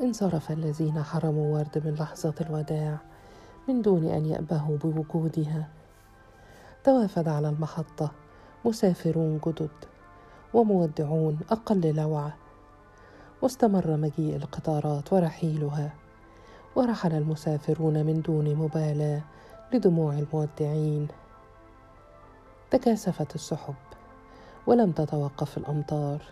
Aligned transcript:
انصرف 0.00 0.50
الذين 0.50 1.02
حرموا 1.02 1.58
ورد 1.58 1.82
من 1.84 1.94
لحظة 1.94 2.34
الوداع 2.40 2.98
من 3.68 3.82
دون 3.82 4.04
أن 4.04 4.26
يأبهوا 4.26 4.76
بوجودها. 4.76 5.68
توافد 6.84 7.28
على 7.28 7.48
المحطة 7.48 8.10
مسافرون 8.64 9.40
جدد 9.46 9.70
ومودعون 10.54 11.38
أقل 11.50 11.94
لوعة. 11.96 12.34
واستمر 13.42 13.96
مجيء 13.96 14.36
القطارات 14.36 15.12
ورحيلها. 15.12 15.90
ورحل 16.76 17.12
المسافرون 17.12 18.06
من 18.06 18.22
دون 18.22 18.54
مبالاة 18.54 19.20
لدموع 19.72 20.18
المودعين. 20.18 21.08
تكاثفت 22.70 23.34
السحب 23.34 23.74
ولم 24.66 24.92
تتوقف 24.92 25.58
الأمطار. 25.58 26.22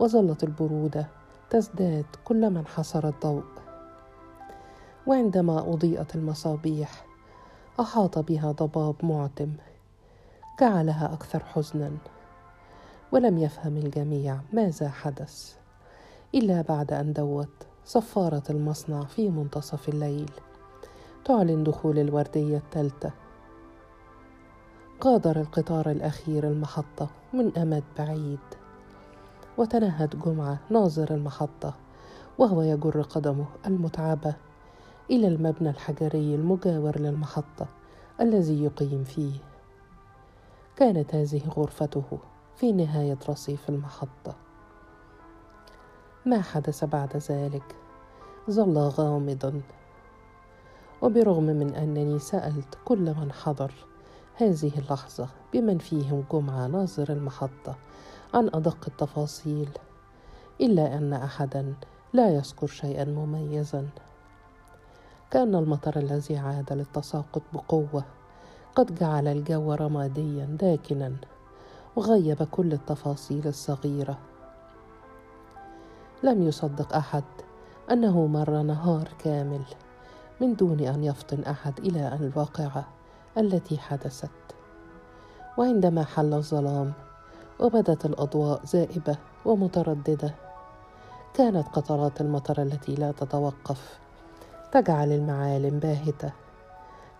وظلت 0.00 0.44
البرودة 0.44 1.17
تزداد 1.50 2.06
كلما 2.24 2.60
انحصر 2.60 3.08
الضوء. 3.08 3.44
وعندما 5.06 5.58
أضيئت 5.58 6.14
المصابيح 6.14 7.06
أحاط 7.80 8.18
بها 8.18 8.52
ضباب 8.52 8.94
معتم 9.02 9.52
جعلها 10.60 11.12
أكثر 11.12 11.44
حزنا 11.44 11.90
ولم 13.12 13.38
يفهم 13.38 13.76
الجميع 13.76 14.40
ماذا 14.52 14.88
حدث 14.88 15.56
إلا 16.34 16.62
بعد 16.62 16.92
أن 16.92 17.12
دوت 17.12 17.66
صفارة 17.84 18.42
المصنع 18.50 19.04
في 19.04 19.30
منتصف 19.30 19.88
الليل 19.88 20.30
تعلن 21.24 21.64
دخول 21.64 21.98
الوردية 21.98 22.56
الثالثة. 22.56 23.10
غادر 25.04 25.40
القطار 25.40 25.90
الأخير 25.90 26.48
المحطة 26.48 27.08
من 27.32 27.58
أمد 27.58 27.84
بعيد. 27.98 28.57
وتنهد 29.58 30.20
جمعة 30.24 30.58
ناظر 30.70 31.14
المحطة 31.14 31.74
وهو 32.38 32.62
يجر 32.62 33.02
قدمه 33.02 33.46
المتعبة 33.66 34.34
إلى 35.10 35.28
المبنى 35.28 35.70
الحجري 35.70 36.34
المجاور 36.34 36.98
للمحطة 36.98 37.66
الذي 38.20 38.64
يقيم 38.64 39.04
فيه. 39.04 39.32
كانت 40.76 41.14
هذه 41.14 41.48
غرفته 41.48 42.18
في 42.56 42.72
نهاية 42.72 43.18
رصيف 43.28 43.68
المحطة. 43.68 44.34
ما 46.26 46.42
حدث 46.42 46.84
بعد 46.84 47.16
ذلك؟ 47.16 47.76
ظل 48.50 48.78
غامضا. 48.78 49.60
وبرغم 51.02 51.44
من 51.44 51.74
أنني 51.74 52.18
سألت 52.18 52.78
كل 52.84 53.14
من 53.14 53.32
حضر 53.32 53.72
هذه 54.34 54.72
اللحظة 54.78 55.28
بمن 55.52 55.78
فيهم 55.78 56.24
جمعة 56.32 56.66
ناظر 56.66 57.12
المحطة 57.12 57.76
عن 58.34 58.50
أدق 58.54 58.78
التفاصيل 58.88 59.68
إلا 60.60 60.94
أن 60.94 61.12
أحدا 61.12 61.74
لا 62.12 62.28
يذكر 62.28 62.66
شيئا 62.66 63.04
مميزا. 63.04 63.88
كأن 65.30 65.54
المطر 65.54 65.96
الذي 65.96 66.36
عاد 66.36 66.72
للتساقط 66.72 67.42
بقوة 67.52 68.04
قد 68.74 68.94
جعل 68.94 69.28
الجو 69.28 69.72
رماديا 69.72 70.44
داكنا 70.44 71.12
وغيب 71.96 72.42
كل 72.42 72.72
التفاصيل 72.72 73.46
الصغيرة. 73.46 74.18
لم 76.22 76.42
يصدق 76.42 76.96
أحد 76.96 77.24
أنه 77.90 78.26
مر 78.26 78.62
نهار 78.62 79.08
كامل 79.18 79.62
من 80.40 80.56
دون 80.56 80.80
أن 80.80 81.04
يفطن 81.04 81.42
أحد 81.42 81.78
إلى 81.78 82.18
الواقعة 82.20 82.88
التي 83.38 83.78
حدثت. 83.78 84.30
وعندما 85.58 86.04
حل 86.04 86.34
الظلام 86.34 86.92
وبدت 87.60 88.06
الأضواء 88.06 88.60
زائبة 88.64 89.16
ومترددة. 89.44 90.34
كانت 91.34 91.68
قطرات 91.68 92.20
المطر 92.20 92.62
التي 92.62 92.94
لا 92.94 93.12
تتوقف 93.12 93.98
تجعل 94.72 95.12
المعالم 95.12 95.78
باهتة 95.78 96.32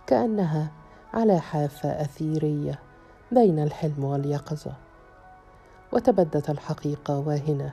كأنها 0.06 0.70
على 1.14 1.41
حافة 1.41 1.89
أثيرية 1.89 2.78
بين 3.32 3.59
الحلم 3.59 4.04
واليقظة. 4.04 4.72
وتبدت 5.93 6.50
الحقيقة 6.50 7.19
واهنة. 7.19 7.72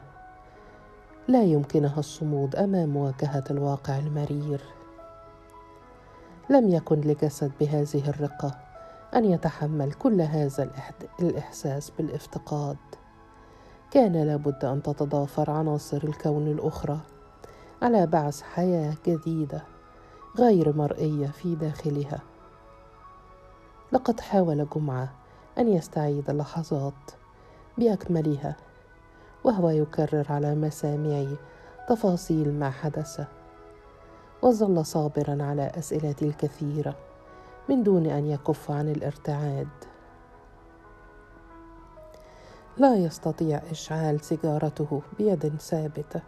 لا 1.27 1.43
يمكنها 1.43 1.99
الصمود 1.99 2.55
أمام 2.55 2.89
مواجهه 2.89 3.43
الواقع 3.51 3.97
المرير. 3.97 4.61
لم 6.49 6.69
يكن 6.69 7.01
لجسد 7.01 7.51
بهذه 7.59 8.09
الرقة 8.09 8.64
أن 9.15 9.25
يتحمل 9.25 9.93
كل 9.93 10.21
هذا 10.21 10.69
الإحساس 11.19 11.89
بالافتقاد. 11.89 12.77
كان 13.91 14.23
لابد 14.23 14.65
أن 14.65 14.83
تتضافر 14.83 15.51
عناصر 15.51 16.03
الكون 16.03 16.47
الأخرى 16.47 16.99
على 17.81 18.07
بعث 18.07 18.41
حياة 18.41 18.93
جديدة 19.07 19.63
غير 20.39 20.75
مرئية 20.75 21.27
في 21.27 21.55
داخلها. 21.55 22.19
لقد 23.91 24.19
حاول 24.19 24.67
جمعة 24.75 25.09
أن 25.57 25.67
يستعيد 25.67 26.29
اللحظات 26.29 27.11
بأكملها 27.77 28.55
وهو 29.43 29.69
يكرر 29.69 30.25
على 30.29 30.55
مسامعي 30.55 31.37
تفاصيل 31.89 32.53
ما 32.53 32.69
حدث 32.69 33.21
وظل 34.41 34.85
صابرا 34.85 35.43
على 35.43 35.71
أسئلتي 35.77 36.25
الكثيرة. 36.25 36.95
من 37.69 37.83
دون 37.83 38.05
أن 38.05 38.25
يكف 38.25 38.71
عن 38.71 38.89
الارتعاد. 38.89 39.67
لا 42.77 42.95
يستطيع 42.95 43.61
إشعال 43.71 44.21
سيجارته 44.21 45.01
بيد 45.17 45.55
ثابتة. 45.59 46.21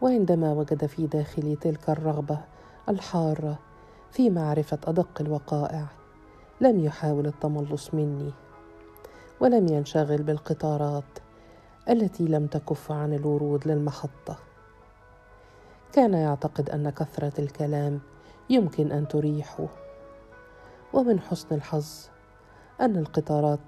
وعندما 0.00 0.52
وجد 0.52 0.86
في 0.86 1.06
داخلي 1.06 1.56
تلك 1.56 1.90
الرغبة 1.90 2.38
الحارة 2.88 3.58
في 4.10 4.30
معرفة 4.30 4.78
أدق 4.86 5.20
الوقائع 5.20 5.86
لم 6.60 6.80
يحاول 6.80 7.26
التملص 7.26 7.94
مني 7.94 8.32
ولم 9.40 9.68
ينشغل 9.68 10.22
بالقطارات 10.22 11.18
التي 11.88 12.24
لم 12.24 12.46
تكف 12.46 12.92
عن 12.92 13.12
الورود 13.12 13.68
للمحطة. 13.68 14.38
كان 15.92 16.14
يعتقد 16.14 16.70
أن 16.70 16.90
كثرة 16.90 17.40
الكلام 17.40 18.00
يمكن 18.50 18.92
أن 18.92 19.08
تريحه. 19.08 19.85
ومن 20.92 21.20
حسن 21.20 21.54
الحظ 21.54 22.08
أن 22.80 22.96
القطارات 22.96 23.60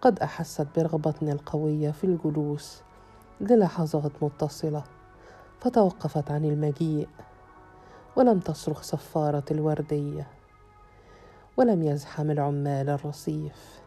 قد 0.00 0.18
أحست 0.18 0.66
برغبتنا 0.76 1.32
القويه 1.32 1.90
في 1.90 2.04
الجلوس 2.04 2.82
للحظات 3.40 4.12
متصلة 4.22 4.84
فتوقفت 5.60 6.30
عن 6.30 6.44
المجيء 6.44 7.08
ولم 8.16 8.38
تصرخ 8.40 8.82
صفارة 8.82 9.44
الوردية 9.50 10.26
ولم 11.56 11.82
يزحم 11.82 12.30
العمال 12.30 12.88
الرصيف. 12.88 13.80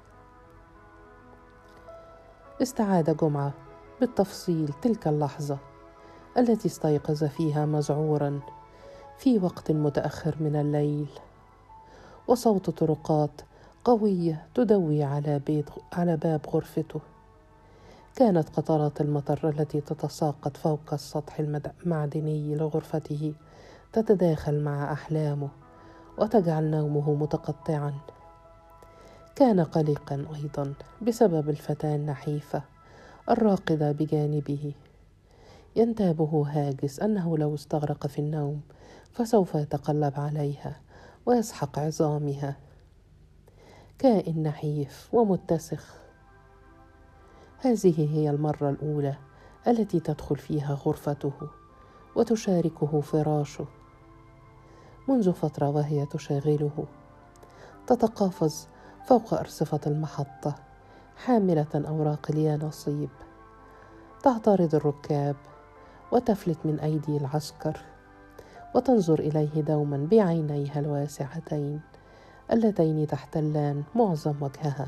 استعاد 2.62 3.18
جمعة 3.18 3.54
بالتفصيل 4.00 4.74
تلك 4.82 5.08
اللحظة 5.08 5.58
التي 6.38 6.68
استيقظ 6.68 7.24
فيها 7.24 7.66
مذعورا 7.66 8.40
في 9.18 9.40
وقت 9.40 9.72
متأخر 9.72 10.36
من 10.40 10.56
الليل. 10.56 11.10
وصوت 12.28 12.70
طرقات 12.70 13.42
قويه 13.86 14.46
تدوي 14.56 15.04
على 15.04 15.40
بيت 15.40 15.70
على 15.94 16.18
باب 16.18 16.42
غرفته. 16.54 17.00
كانت 18.16 18.50
قطرات 18.50 19.02
المطر 19.02 19.50
التي 19.50 19.82
تتساقط 19.82 20.58
فوق 20.58 20.94
السطح 20.94 21.40
المعدني 21.40 22.56
لغرفته 22.56 23.34
تتداخل 23.94 24.64
مع 24.64 24.94
أحلامه 24.94 25.50
وتجعل 26.18 26.64
نومه 26.64 27.14
متقطعا. 27.14 27.94
كان 29.36 29.60
قلقا 29.60 30.26
أيضا 30.36 30.74
بسبب 31.02 31.50
الفتاة 31.50 31.96
النحيفة 31.96 32.62
الراقدة 33.30 33.92
بجانبه. 33.92 34.74
ينتابه 35.76 36.46
هاجس 36.48 37.00
أنه 37.00 37.38
لو 37.38 37.56
استغرق 37.56 38.08
في 38.08 38.20
النوم 38.20 38.62
فسوف 39.12 39.56
يتقلب 39.56 40.14
عليها 40.20 40.76
ويسحق 41.26 41.80
عظامها. 41.80 42.58
كائن 44.00 44.44
نحيف 44.44 45.10
ومتسخ. 45.14 45.94
هذه 47.58 48.18
هي 48.18 48.30
المرة 48.30 48.70
الأولى 48.70 49.16
التي 49.68 50.00
تدخل 50.00 50.36
فيها 50.36 50.74
غرفته 50.74 51.34
وتشاركه 52.16 53.02
فراشه. 53.02 53.66
منذ 55.08 55.34
فترة 55.34 55.70
وهي 55.70 56.06
تشاغله. 56.06 56.86
تتقافز 57.88 58.68
فوق 59.06 59.34
أرصفة 59.34 59.80
المحطة 59.88 60.56
حاملة 61.16 61.68
أوراق 61.76 62.28
اليانصيب. 62.30 63.10
تعترض 64.24 64.76
الركاب 64.76 65.36
وتفلت 66.12 66.58
من 66.66 66.80
أيدي 66.80 67.18
العسكر. 67.18 67.91
وتنظر 68.76 69.20
إليه 69.20 69.62
دوما 69.62 70.08
بعينيها 70.12 70.80
الواسعتين 70.80 71.82
اللتين 72.52 73.08
تحتلان 73.08 73.84
معظم 73.96 74.36
وجهها. 74.42 74.88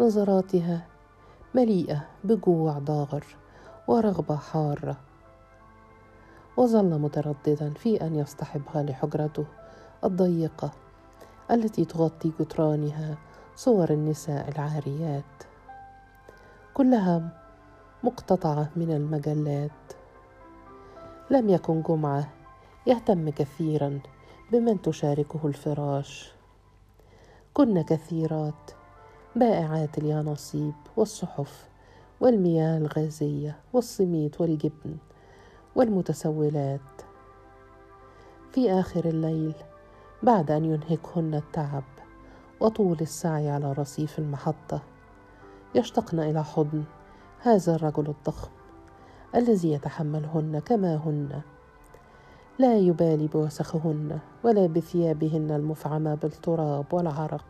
نظراتها 0.00 0.86
مليئة 1.54 2.04
بجوع 2.24 2.78
ضاغر 2.78 3.24
ورغبة 3.88 4.36
حارة. 4.36 4.96
وظل 6.56 6.98
مترددا 6.98 7.70
في 7.70 8.06
أن 8.06 8.14
يصطحبها 8.14 8.82
لحجرته 8.82 9.44
الضيقة 10.04 10.70
التي 11.50 11.84
تغطي 11.84 12.32
جدرانها 12.40 13.18
صور 13.56 13.90
النساء 13.90 14.48
العاريات. 14.48 15.24
كلها 16.74 17.28
مقتطعة 18.04 18.68
من 18.76 18.90
المجلات. 18.90 19.70
لم 21.30 21.48
يكن 21.48 21.82
جمعة 21.82 22.28
يهتم 22.86 23.30
كثيرا 23.30 24.00
بمن 24.52 24.82
تشاركه 24.82 25.40
الفراش. 25.44 26.32
كن 27.54 27.82
كثيرات 27.82 28.70
بائعات 29.36 29.98
اليانصيب 29.98 30.74
والصحف 30.96 31.68
والمياه 32.20 32.78
الغازية 32.78 33.60
والسميط 33.72 34.40
والجبن 34.40 34.96
والمتسولات. 35.76 36.80
في 38.52 38.72
آخر 38.72 39.04
الليل 39.04 39.54
بعد 40.22 40.50
أن 40.50 40.64
ينهكهن 40.64 41.34
التعب 41.34 41.84
وطول 42.60 42.96
السعي 43.00 43.50
على 43.50 43.72
رصيف 43.72 44.18
المحطة 44.18 44.82
يشتقن 45.74 46.20
إلى 46.20 46.44
حضن 46.44 46.84
هذا 47.40 47.74
الرجل 47.74 48.06
الضخم 48.08 48.50
الذي 49.34 49.72
يتحملهن 49.72 50.58
كما 50.58 50.96
هن. 50.96 51.42
لا 52.60 52.76
يبالي 52.76 53.26
بوسخهن 53.26 54.18
ولا 54.44 54.66
بثيابهن 54.66 55.50
المفعمة 55.50 56.14
بالتراب 56.14 56.84
والعرق 56.92 57.44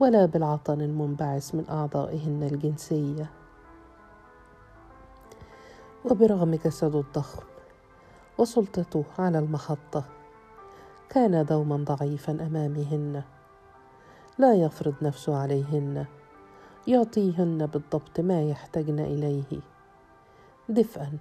ولا 0.00 0.26
بالعطن 0.26 0.80
المنبعث 0.80 1.54
من 1.54 1.64
أعضائهن 1.70 2.42
الجنسية. 2.42 3.30
وبرغم 6.04 6.54
جسده 6.54 7.00
الضخم 7.00 7.42
وسلطته 8.38 9.04
على 9.18 9.38
المحطه 9.38 10.04
كان 11.08 11.44
دوما 11.44 11.76
ضعيفا 11.76 12.32
أمامهن. 12.32 13.22
لا 14.38 14.54
يفرض 14.54 14.94
نفسه 15.02 15.36
عليهن 15.36 16.06
يعطيهن 16.86 17.66
بالضبط 17.66 18.20
ما 18.20 18.42
يحتاجن 18.42 18.98
إليه. 18.98 19.60
دفئا 20.68 21.18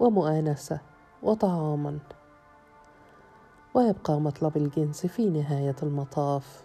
ومؤانسة 0.00 0.89
وطعاما. 1.22 1.98
ويبقى 3.74 4.20
مطلب 4.20 4.56
الجنس 4.56 5.06
في 5.06 5.30
نهاية 5.30 5.76
المطاف 5.82 6.62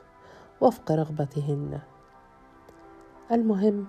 وفق 0.62 0.92
رغبتهن. 0.92 1.80
المهم 3.32 3.86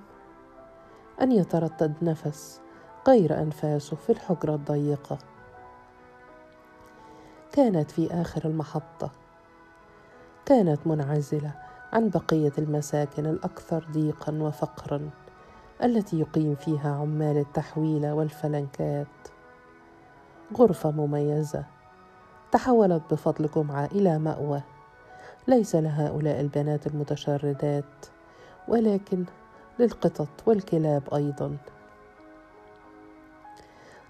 أن 1.22 1.32
يتردد 1.32 1.94
نفس 2.02 2.60
غير 3.08 3.42
أنفاسه 3.42 3.96
في 3.96 4.12
الحجرة 4.12 4.54
الضيقة. 4.54 5.18
كانت 7.52 7.90
في 7.90 8.12
آخر 8.14 8.44
المحطة. 8.44 9.10
كانت 10.46 10.86
منعزلة 10.86 11.52
عن 11.92 12.08
بقية 12.08 12.52
المساكن 12.58 13.26
الأكثر 13.26 13.86
ضيقا 13.92 14.32
وفقرا 14.32 15.10
التي 15.82 16.20
يقيم 16.20 16.54
فيها 16.54 16.94
عمال 16.94 17.36
التحويله 17.36 18.14
والفلنكات. 18.14 19.35
غرفة 20.54 20.90
مميزة. 20.90 21.64
تحولت 22.52 23.02
بفضل 23.10 23.48
جمعه 23.56 23.86
إلى 23.86 24.18
مأوى. 24.18 24.62
ليس 25.48 25.76
لهؤلاء 25.76 26.40
البنات 26.40 26.86
المتشردات 26.86 27.84
ولكن 28.68 29.24
للقطط 29.78 30.28
والكلاب 30.46 31.02
أيضا. 31.14 31.56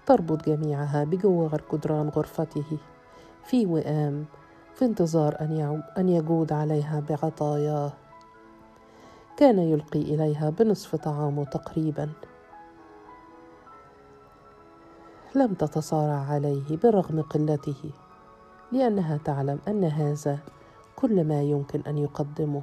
تربط 0.05 0.45
جميعها 0.49 1.03
بجوار 1.03 1.61
جدران 1.73 2.09
غرفته. 2.09 2.77
في 3.43 3.65
وئام 3.65 4.25
في 4.75 4.85
انتظار 4.85 5.41
أن, 5.41 5.83
أن 5.97 6.09
يجود 6.09 6.53
عليها 6.53 7.03
بعطاياه 7.09 7.91
كان 9.37 9.59
يلقي 9.59 10.01
إليها 10.01 10.49
بنصف 10.49 10.95
طعامه 10.95 11.45
تقريبا. 11.45 12.09
لم 15.37 15.53
تتصارع 15.53 16.25
عليه 16.29 16.77
برغم 16.83 17.21
قلته 17.21 17.91
لأنها 18.71 19.17
تعلم 19.17 19.59
أن 19.67 19.83
هذا 19.83 20.39
كل 20.95 21.23
ما 21.23 21.41
يمكن 21.41 21.81
أن 21.87 21.97
يقدمه. 21.97 22.61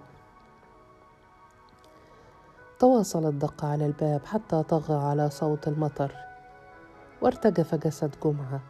تواصل 2.78 3.26
الدق 3.26 3.64
على 3.64 3.86
الباب 3.86 4.24
حتى 4.26 4.62
طغى 4.62 4.94
على 4.94 5.30
صوت 5.30 5.68
المطر 5.68 6.12
وارتجف 7.22 7.74
جسد 7.74 8.10
جمعة 8.24 8.60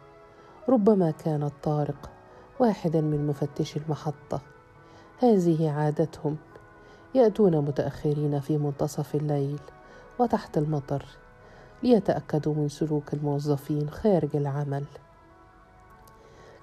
ربما 0.69 1.11
كان 1.11 1.43
الطارق 1.43 2.09
واحدا 2.59 3.01
من 3.01 3.27
مفتشي 3.27 3.79
المحطة. 3.79 4.41
هذه 5.19 5.71
عادتهم 5.71 6.37
يأتون 7.15 7.57
متأخرين 7.57 8.39
في 8.39 8.57
منتصف 8.57 9.15
الليل 9.15 9.59
وتحت 10.19 10.57
المطر. 10.57 11.05
ليتأكدوا 11.83 12.53
من 12.53 12.69
سلوك 12.69 13.13
الموظفين 13.13 13.89
خارج 13.89 14.35
العمل. 14.35 14.83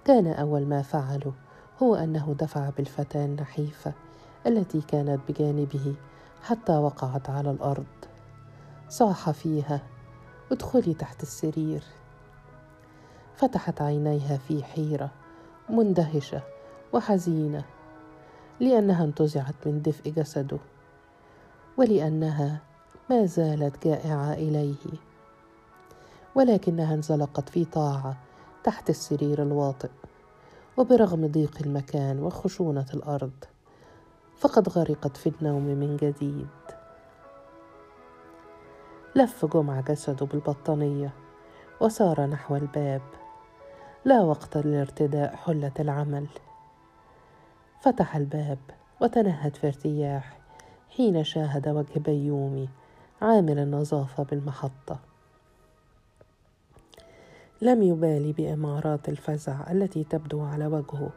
كان 0.04 0.26
أول 0.26 0.66
ما 0.66 0.82
فعلوا 0.82 1.32
هو 1.82 1.94
أنه 1.94 2.34
دفع 2.38 2.70
بالفتاة 2.70 3.24
النحيفة 3.24 3.92
التي 4.46 4.80
كانت 4.80 5.20
بجانبه 5.28 5.94
حتى 6.42 6.76
وقعت 6.76 7.30
على 7.30 7.50
الأرض. 7.50 7.86
صاح 8.88 9.30
فيها 9.30 9.80
ادخلي 10.52 10.94
تحت 10.94 11.22
السرير. 11.22 11.82
فتحت 13.36 13.82
عينيها 13.82 14.36
في 14.36 14.64
حيرة 14.64 15.10
مندهشة 15.70 16.42
وحزينة 16.92 17.64
لأنها 18.60 19.04
انتزعت 19.04 19.54
من 19.66 19.82
دفء 19.82 20.10
جسده 20.10 20.58
ولأنها 21.76 22.58
ما 23.10 23.26
زالت 23.26 23.86
جائعة 23.86 24.32
إليه. 24.32 24.98
ولكنها 26.34 26.94
انزلقت 26.94 27.48
في 27.48 27.64
طاعة 27.64 28.16
تحت 28.64 28.90
السرير 28.90 29.42
الواطئ 29.42 29.90
وبرغم 30.76 31.26
ضيق 31.26 31.58
المكان 31.60 32.22
وخشونة 32.22 32.86
الأرض 32.94 33.44
فقد 34.38 34.68
غرقت 34.68 35.16
في 35.16 35.32
النوم 35.40 35.62
من 35.62 35.96
جديد. 35.96 36.48
لف 39.16 39.44
جمع 39.44 39.80
جسده 39.80 40.26
بالبطانية 40.26 41.10
وسار 41.80 42.26
نحو 42.26 42.56
الباب 42.56 43.02
لا 44.04 44.20
وقت 44.20 44.56
لارتداء 44.56 45.36
حلة 45.36 45.72
العمل. 45.80 46.26
فتح 47.80 48.16
الباب 48.16 48.58
وتنهد 49.00 49.56
في 49.56 49.66
ارتياح 49.66 50.38
حين 50.96 51.24
شاهد 51.24 51.68
وجه 51.68 51.98
بيومي 51.98 52.68
عامل 53.22 53.58
النظافة 53.58 54.22
بالمحطة. 54.22 54.98
لم 57.60 57.82
يبالي 57.82 58.32
بإمارات 58.32 59.08
الفزع 59.08 59.70
التي 59.70 60.04
تبدو 60.04 60.42
على 60.44 60.66
وجهه 60.66 61.10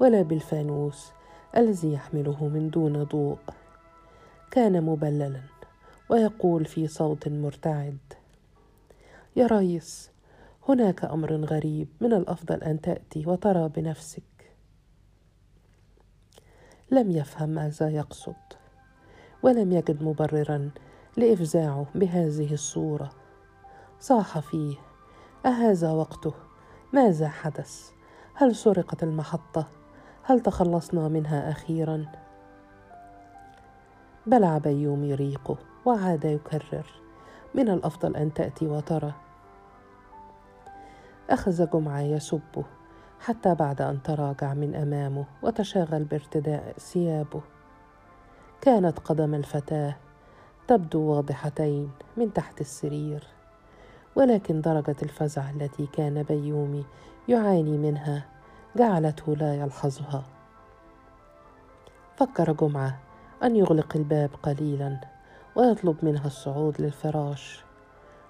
ولا 0.00 0.22
بالفانوس 0.22 1.12
الذي 1.56 1.92
يحمله 1.92 2.48
من 2.48 2.70
دون 2.70 3.04
ضوء. 3.04 3.38
كان 4.50 4.82
مبللا 4.82 5.40
ويقول 6.08 6.64
في 6.64 6.86
صوت 6.86 7.28
مرتعد 7.28 7.98
يا 9.36 9.46
ريس 9.46 10.10
هناك 10.68 11.04
أمر 11.04 11.32
غريب 11.32 11.88
من 12.00 12.12
الأفضل 12.12 12.62
أن 12.62 12.80
تأتي 12.80 13.26
وترى 13.26 13.68
بنفسك. 13.68 14.22
لم 16.90 17.10
يفهم 17.10 17.48
ماذا 17.48 17.88
يقصد 17.88 18.34
ولم 19.42 19.72
يجد 19.72 20.02
مبررا 20.02 20.70
لإفزاعه 21.16 21.86
بهذه 21.94 22.52
الصورة. 22.52 23.10
صاح 24.00 24.38
فيه 24.38 24.76
أهذا 25.46 25.90
وقته؟ 25.90 26.34
ماذا 26.92 27.28
حدث؟ 27.28 27.90
هل 28.34 28.54
سرقت 28.54 29.02
المحطة؟ 29.02 29.68
هل 30.22 30.40
تخلصنا 30.40 31.08
منها 31.08 31.50
أخيرا؟ 31.50 32.06
بلع 34.26 34.58
بيومي 34.58 35.14
ريقه 35.14 35.56
وعاد 35.84 36.24
يكرر 36.24 36.86
من 37.54 37.68
الأفضل 37.68 38.16
أن 38.16 38.34
تأتي 38.34 38.66
وترى. 38.66 39.12
أخذ 41.30 41.70
جمعة 41.70 42.00
يسبه 42.00 42.64
حتى 43.20 43.54
بعد 43.54 43.82
أن 43.82 44.02
تراجع 44.02 44.54
من 44.54 44.74
أمامه 44.74 45.24
وتشاغل 45.42 46.04
بارتداء 46.04 46.74
ثيابه. 46.78 47.40
كانت 48.60 48.98
قدم 48.98 49.34
الفتاة 49.34 49.96
تبدو 50.70 51.00
واضحتين 51.00 51.90
من 52.16 52.32
تحت 52.32 52.60
السرير 52.60 53.26
ولكن 54.16 54.60
درجة 54.60 54.96
الفزع 55.02 55.50
التي 55.50 55.86
كان 55.86 56.22
بيومي 56.22 56.84
يعاني 57.28 57.78
منها 57.78 58.26
جعلته 58.76 59.36
لا 59.36 59.54
يلحظها. 59.54 60.24
فكر 62.16 62.52
جمعة 62.52 62.98
أن 63.42 63.56
يغلق 63.56 63.96
الباب 63.96 64.30
قليلا 64.42 65.00
ويطلب 65.56 65.96
منها 66.02 66.26
الصعود 66.26 66.80
للفراش 66.80 67.64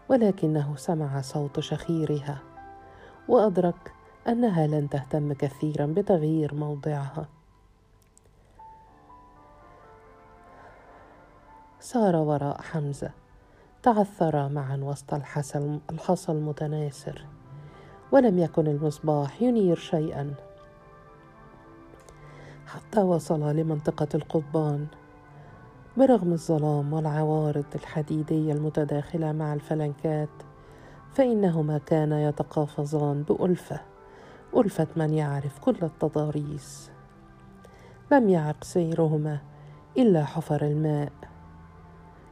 ولكنه 0.09 0.77
سمع 0.77 1.21
صوت 1.21 1.61
شخيرها 1.61 2.39
وأدرك 3.29 3.93
أنها 4.29 4.67
لن 4.67 4.89
تهتم 4.89 5.33
كثيرا 5.33 5.87
بتغيير 5.87 6.55
موضعها. 6.55 7.40
سار 11.81 12.17
وراء 12.17 12.61
حمزة. 12.63 13.11
تعثرا 13.83 14.49
معا 14.49 14.77
وسط 14.77 15.15
الحصى 15.91 16.33
المتناثر. 16.33 17.27
ولم 18.13 18.39
يكن 18.39 18.67
المصباح 18.67 19.43
ينير 19.43 19.77
شيئا. 19.77 20.35
حتى 22.67 23.01
وصل 23.01 23.57
لمنطقة 23.57 24.09
القضبان. 24.15 24.87
برغم 25.97 26.33
الظلام 26.33 26.93
والعوارض 26.93 27.65
الحديدية 27.75 28.53
المتداخلة 28.53 29.33
مع 29.33 29.55
الفلنكات 29.55 30.29
فإنهما 31.15 31.79
كانا 31.79 32.29
يتقافزان 32.29 33.23
بألفة. 33.23 33.81
ألفة 34.57 34.87
من 34.97 35.15
يعرف 35.15 35.59
كل 35.59 35.77
التضاريس. 35.83 36.91
لم 38.13 38.29
يعق 38.29 38.65
سيرهما 38.65 39.39
إلا 39.99 40.25
حفر 40.25 40.63
الماء. 40.63 41.13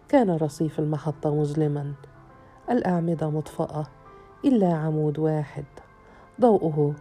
كان 0.08 0.30
رصيف 0.30 0.78
المحطة 0.78 1.34
مظلما. 1.34 1.92
الأعمدة 2.70 3.30
مطفأة 3.30 3.86
إلا 4.44 4.74
عمود 4.74 5.18
واحد. 5.18 5.64
ضوءه 6.40 6.94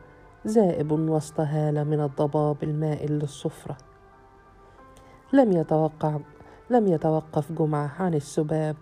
زائب 0.45 0.91
وسط 0.91 1.39
هالة 1.39 1.83
من 1.83 2.01
الضباب 2.01 2.63
المائل 2.63 3.11
للصفرة. 3.11 3.77
لم 5.33 5.51
يتوقع 5.51 6.19
لم 6.69 6.87
يتوقف 6.87 7.51
جمعة 7.51 7.91
عن 7.99 8.13
السباب. 8.13 8.75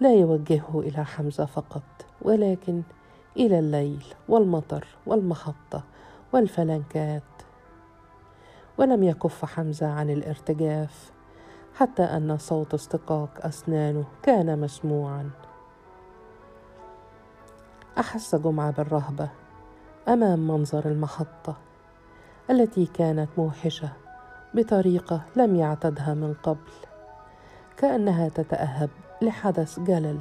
لا 0.00 0.14
يوجهه 0.14 0.80
إلى 0.80 1.04
حمزة 1.04 1.44
فقط 1.44 2.06
ولكن 2.22 2.82
إلى 3.36 3.58
الليل 3.58 4.04
والمطر 4.28 4.86
والمحطة 5.06 5.84
والفلنكات. 6.32 7.22
ولم 8.78 9.02
يكف 9.02 9.44
حمزة 9.44 9.86
عن 9.86 10.10
الارتجاف. 10.10 11.19
حتى 11.74 12.02
أن 12.02 12.38
صوت 12.38 12.74
استقاق 12.74 13.46
أسنانه 13.46 14.04
كان 14.22 14.60
مسموعا. 14.60 15.30
أحس 17.98 18.34
جمعة 18.34 18.70
بالرهبة 18.70 19.28
أمام 20.08 20.48
منظر 20.48 20.86
المحطة 20.86 21.56
التي 22.50 22.86
كانت 22.86 23.28
موحشة 23.38 23.88
بطريقة 24.54 25.22
لم 25.36 25.56
يعتدها 25.56 26.14
من 26.14 26.34
قبل 26.42 26.70
كأنها 27.76 28.28
تتأهب 28.28 28.90
لحدث 29.22 29.80
جلل. 29.80 30.20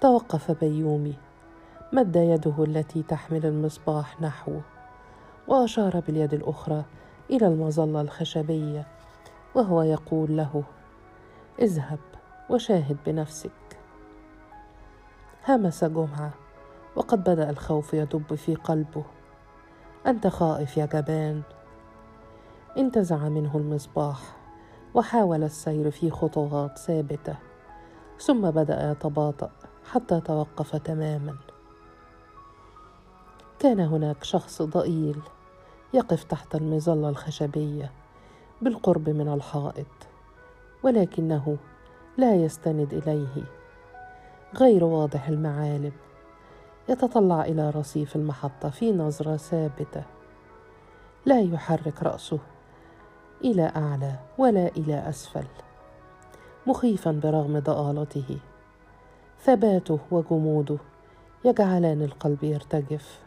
توقف 0.00 0.50
بيومي 0.50 1.14
مد 1.92 2.16
يده 2.16 2.64
التي 2.64 3.02
تحمل 3.02 3.46
المصباح 3.46 4.20
نحوه 4.20 4.60
وأشار 5.48 6.00
باليد 6.00 6.34
الأخرى 6.34 6.84
إلى 7.30 7.46
المظلة 7.46 8.00
الخشبية 8.00 8.86
وهو 9.56 9.82
يقول 9.82 10.36
له 10.36 10.64
اذهب 11.58 11.98
وشاهد 12.50 12.96
بنفسك. 13.06 13.78
همس 15.48 15.84
جمعة 15.84 16.30
وقد 16.96 17.20
بدأ 17.20 17.50
الخوف 17.50 17.94
يدب 17.94 18.34
في 18.34 18.54
قلبه. 18.54 19.04
أنت 20.06 20.26
خائف 20.26 20.76
يا 20.76 20.86
جبان. 20.86 21.42
انتزع 22.78 23.28
منه 23.28 23.56
المصباح 23.56 24.36
وحاول 24.94 25.44
السير 25.44 25.90
في 25.90 26.10
خطوات 26.10 26.78
ثابتة 26.78 27.36
ثم 28.18 28.50
بدأ 28.50 28.90
يتباطأ 28.90 29.50
حتى 29.92 30.20
توقف 30.20 30.76
تماما. 30.76 31.36
كان 33.58 33.80
هناك 33.80 34.24
شخص 34.24 34.62
ضئيل 34.62 35.20
يقف 35.94 36.24
تحت 36.24 36.54
المظلة 36.54 37.08
الخشبية. 37.08 38.05
بالقرب 38.62 39.08
من 39.08 39.28
الحائط 39.28 39.86
ولكنه 40.82 41.56
لا 42.16 42.34
يستند 42.34 42.94
إليه. 42.94 43.42
غير 44.54 44.84
واضح 44.84 45.28
المعالم 45.28 45.92
يتطلع 46.88 47.44
إلى 47.44 47.70
رصيف 47.70 48.16
المحطة 48.16 48.70
في 48.70 48.92
نظرة 48.92 49.36
ثابتة. 49.36 50.02
لا 51.26 51.40
يحرك 51.40 52.02
رأسه 52.02 52.38
إلى 53.44 53.72
أعلى 53.76 54.14
ولا 54.38 54.66
إلى 54.66 55.08
أسفل 55.08 55.46
مخيفا 56.66 57.20
برغم 57.22 57.58
ضآلته. 57.58 58.38
ثباته 59.40 59.98
وجموده 60.10 60.78
يجعلان 61.44 62.02
القلب 62.02 62.44
يرتجف. 62.44 63.25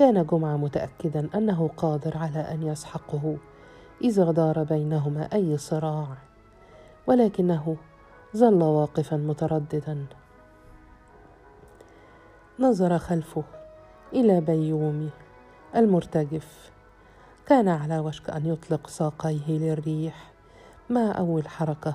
كان 0.00 0.26
جمعة 0.26 0.56
متأكدا 0.56 1.28
أنه 1.34 1.70
قادر 1.76 2.18
على 2.18 2.38
أن 2.38 2.62
يسحقه 2.62 3.36
إذا 4.02 4.30
دار 4.30 4.62
بينهما 4.62 5.28
أي 5.32 5.58
صراع. 5.58 6.06
ولكنه 7.06 7.76
ظل 8.36 8.62
واقفا 8.62 9.16
مترددا. 9.16 10.06
نظر 12.58 12.98
خلفه 12.98 13.44
إلى 14.12 14.40
بيومي 14.40 15.10
المرتجف. 15.76 16.70
كان 17.46 17.68
على 17.68 17.98
وشك 17.98 18.30
أن 18.30 18.46
يطلق 18.46 18.86
ساقيه 18.86 19.58
للريح. 19.58 20.32
مع 20.90 21.18
أول 21.18 21.48
حركة؟ 21.48 21.94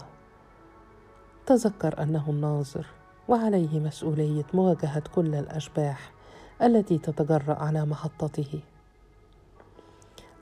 تذكر 1.45 2.03
أنه 2.03 2.29
الناظر 2.29 2.85
وعليه 3.27 3.79
مسؤولية 3.79 4.45
مواجهة 4.53 5.03
كل 5.15 5.35
الأشباح. 5.35 6.14
التي 6.61 6.97
تتجرأ 6.97 7.63
على 7.63 7.85
محطته 7.85 8.59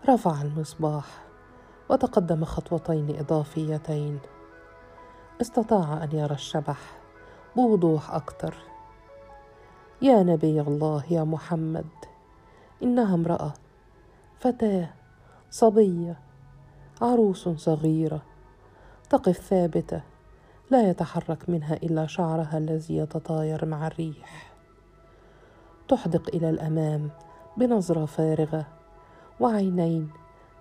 رفع 0.10 0.42
المصباح 0.42 1.06
وتقدم 1.90 2.46
خطوتين 2.46 3.16
إضافيتين. 3.20 4.20
استطاع 5.42 6.04
أن 6.04 6.10
يرى 6.14 6.34
الشبح 6.36 6.78
بوضوح 7.56 8.12
أكثر. 8.12 8.56
يا 10.02 10.24
نبي 10.24 10.62
الله 10.62 11.04
يا 11.10 11.24
محمد 11.24 11.90
إنها 12.84 13.16
امرأة 13.16 13.54
فتاة 14.40 14.90
صبية 15.52 16.20
عروس 17.02 17.50
صغيرة 17.50 18.22
تقف 19.10 19.38
ثابتة 19.38 20.02
لا 20.72 20.90
يتحرك 20.90 21.50
منها 21.50 21.74
إلا 21.74 22.08
شعرها 22.08 22.58
الذي 22.58 22.98
يتطاير 22.98 23.66
مع 23.66 23.88
الريح. 23.88 24.53
تحدق 25.88 26.36
إلى 26.36 26.50
الأمام 26.50 27.10
بنظرة 27.58 28.06
فارغة 28.06 28.68
وعينين 29.40 30.10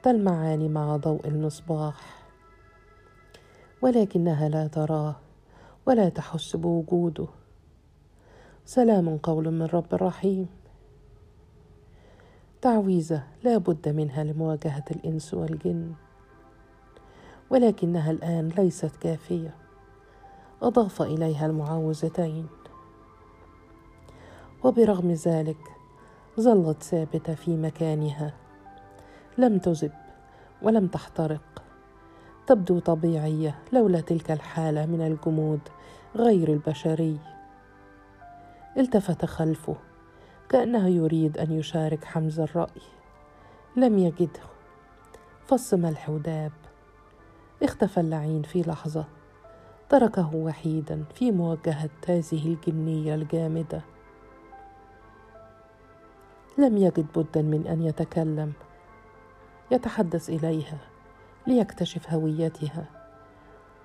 تلمعان 0.02 0.70
مع 0.70 0.96
ضوء 0.96 1.28
المصباح. 1.28 2.22
ولكنها 3.82 4.48
لا 4.48 4.66
تراه 4.66 5.16
ولا 5.86 6.08
تحس 6.08 6.56
بوجوده. 6.56 7.26
سلام 8.64 9.16
قول 9.16 9.50
من 9.50 9.62
رب 9.62 9.94
رحيم. 9.94 10.46
تعويذة 12.60 13.22
لا 13.42 13.58
بد 13.58 13.88
منها 13.88 14.24
لمواجهة 14.24 14.84
الإنس 14.90 15.34
والجن 15.34 15.92
ولكنها 17.50 18.10
الآن 18.10 18.48
ليست 18.48 18.96
كافية. 18.96 19.54
أضاف 20.62 21.02
إليها 21.02 21.46
المعوذتين 21.46 22.46
وبرغم 24.64 25.10
ذلك 25.10 25.56
ظلت 26.40 26.82
ثابتة 26.82 27.34
في 27.34 27.56
مكانها. 27.56 28.34
لم 29.38 29.58
تذب 29.58 29.92
ولم 30.62 30.86
تحترق. 30.86 31.62
تبدو 32.46 32.78
طبيعية 32.78 33.58
لولا 33.72 34.00
تلك 34.00 34.30
الحالة 34.30 34.86
من 34.86 35.00
الجمود 35.06 35.60
غير 36.16 36.52
البشري. 36.52 37.18
التفت 38.76 39.24
خلفه 39.24 39.76
كأنه 40.48 40.88
يريد 40.88 41.38
أن 41.38 41.52
يشارك 41.52 42.04
حمزه 42.04 42.44
الرأي. 42.44 42.82
لم 43.76 43.98
يجده. 43.98 44.40
فص 45.46 45.74
ملح 45.74 46.10
وداب 46.10 46.52
اختفى 47.62 48.00
اللعين 48.00 48.42
في 48.42 48.62
لحظة. 48.62 49.04
تركه 49.88 50.34
وحيدا 50.34 51.04
في 51.14 51.30
مواجهة 51.30 51.90
هذه 52.08 52.46
الجنية 52.46 53.14
الجامدة. 53.14 53.91
لم 56.58 56.76
يجد 56.76 57.06
بدا 57.16 57.42
من 57.42 57.66
أن 57.66 57.82
يتكلم. 57.82 58.52
يتحدث 59.70 60.30
إليها 60.30 60.78
ليكتشف 61.46 62.10
هويتها 62.10 62.86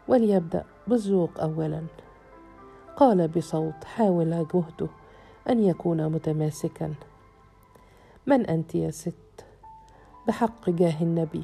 وليبدأ 0.08 0.66
بالذوق 0.88 1.40
اولا. 1.40 1.84
قال 2.96 3.28
بصوت 3.28 3.84
حاول 3.84 4.48
جهده 4.54 4.88
أن 5.50 5.64
يكون 5.64 6.10
متماسكا. 6.10 6.94
من 8.26 8.46
أنت 8.46 8.76
يا 8.76 8.92
ست؟ 8.92 9.46
بحق 10.28 10.70
جاه 10.70 11.02
النبي. 11.02 11.44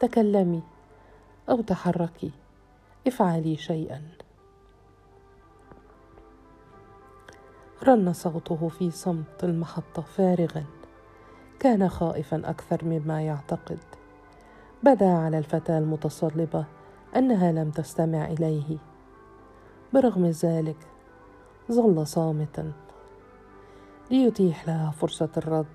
تكلمي 0.00 0.62
أو 1.48 1.60
تحركي. 1.60 2.30
افعلي 3.06 3.56
شيئا. 3.56 4.02
رن 7.84 8.12
صوته 8.12 8.68
في 8.68 8.90
صمت 8.90 9.44
المحطة 9.44 10.02
فارغا. 10.02 10.64
كان 11.60 11.88
خائفا 11.88 12.42
أكثر 12.44 12.84
مما 12.84 13.22
يعتقد. 13.22 13.78
بدا 14.82 15.08
على 15.10 15.38
الفتاة 15.38 15.78
المتصلبة 15.78 16.64
أنها 17.16 17.52
لم 17.52 17.70
تستمع 17.70 18.24
إليه. 18.24 18.78
برغم 19.92 20.26
ذلك 20.26 20.76
ظل 21.72 22.06
صامتا. 22.06 22.72
ليتيح 24.10 24.68
لها 24.68 24.90
فرصة 24.90 25.30
الرد. 25.36 25.66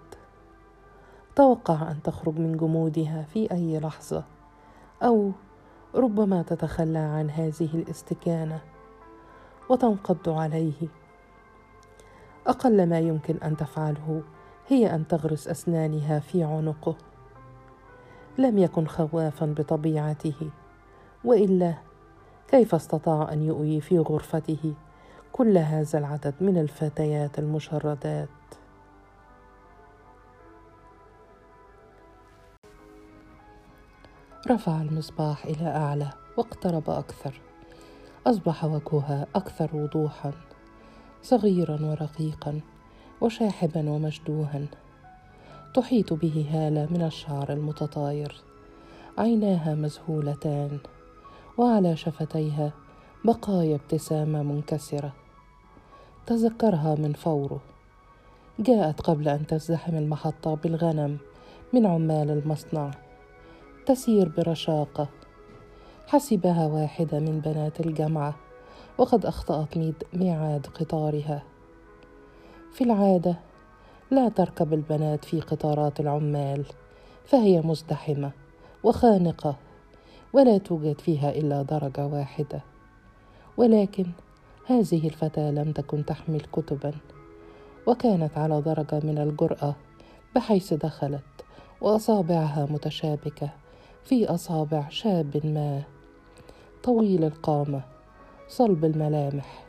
توقع 1.35 1.91
أن 1.91 2.01
تخرج 2.03 2.39
من 2.39 2.57
جمودها 2.57 3.23
في 3.33 3.51
أي 3.51 3.79
لحظة 3.79 4.23
أو 5.03 5.31
ربما 5.95 6.41
تتخلى 6.41 6.97
عن 6.97 7.29
هذه 7.29 7.69
الاستكانة 7.73 8.59
وتنقض 9.69 10.29
عليه. 10.29 11.06
أقل 12.47 12.89
ما 12.89 12.99
يمكن 12.99 13.37
أن 13.37 13.57
تفعله 13.57 14.21
هي 14.67 14.95
أن 14.95 15.07
تغرس 15.07 15.47
أسنانها 15.47 16.19
في 16.19 16.43
عنقه. 16.43 16.95
لم 18.37 18.57
يكن 18.57 18.87
خوافا 18.87 19.45
بطبيعته 19.45 20.49
وإلا 21.23 21.73
كيف 22.47 22.75
استطاع 22.75 23.33
أن 23.33 23.43
يؤوي 23.43 23.81
في 23.81 23.99
غرفته 23.99 24.73
كل 25.31 25.57
هذا 25.57 25.99
العدد 25.99 26.33
من 26.41 26.57
الفتيات 26.57 27.39
المشردات؟ 27.39 28.29
رفع 34.47 34.81
المصباح 34.81 35.45
إلى 35.45 35.67
أعلى 35.67 36.09
واقترب 36.37 36.89
أكثر. 36.89 37.41
أصبح 38.27 38.65
وجهها 38.65 39.27
أكثر 39.35 39.75
وضوحا. 39.75 40.46
صغيرا 41.23 41.79
ورقيقا 41.81 42.61
وشاحبا 43.21 43.89
ومشدوها 43.89 44.65
تحيط 45.73 46.13
به 46.13 46.45
هالة 46.51 46.87
من 46.91 47.01
الشعر 47.01 47.53
المتطاير. 47.53 48.41
عيناها 49.17 49.75
مذهولتان 49.75 50.79
وعلى 51.57 51.95
شفتيها 51.95 52.71
بقايا 53.25 53.75
ابتسامة 53.75 54.43
منكسرة. 54.43 55.13
تذكرها 56.25 56.95
من 56.95 57.13
فوره. 57.13 57.59
جاءت 58.59 59.01
قبل 59.01 59.29
أن 59.29 59.47
تزدحم 59.47 59.95
المحطة 59.95 60.55
بالغنم 60.55 61.17
من 61.73 61.85
عمال 61.85 62.29
المصنع. 62.31 62.91
تسير 63.85 64.29
برشاقة. 64.37 65.07
حسبها 66.07 66.67
واحدة 66.67 67.19
من 67.19 67.39
بنات 67.39 67.79
الجامعة 67.79 68.35
وقد 68.97 69.25
أخطأت 69.25 69.77
ميعاد 70.13 70.65
قطارها. 70.65 71.43
في 72.73 72.83
العادة 72.83 73.35
لا 74.11 74.29
تركب 74.29 74.73
البنات 74.73 75.25
في 75.25 75.41
قطارات 75.41 75.99
العمال 75.99 76.65
فهي 77.25 77.61
مزدحمة 77.61 78.31
وخانقة 78.83 79.55
ولا 80.33 80.57
توجد 80.57 81.01
فيها 81.01 81.29
إلا 81.29 81.61
درجة 81.61 82.07
واحدة. 82.07 82.61
ولكن 83.57 84.05
هذه 84.65 85.07
الفتاة 85.07 85.51
لم 85.51 85.71
تكن 85.71 86.05
تحمل 86.05 86.41
كتبا 86.41 86.93
وكانت 87.87 88.37
على 88.37 88.61
درجة 88.61 88.99
من 89.03 89.17
الجرأة 89.17 89.75
بحيث 90.35 90.73
دخلت 90.73 91.23
وأصابعها 91.81 92.67
متشابكة 92.71 93.49
في 94.03 94.25
أصابع 94.25 94.89
شاب 94.89 95.41
ما 95.45 95.83
طويل 96.83 97.23
القامة. 97.23 97.96
صلب 98.49 98.85
الملامح. 98.85 99.65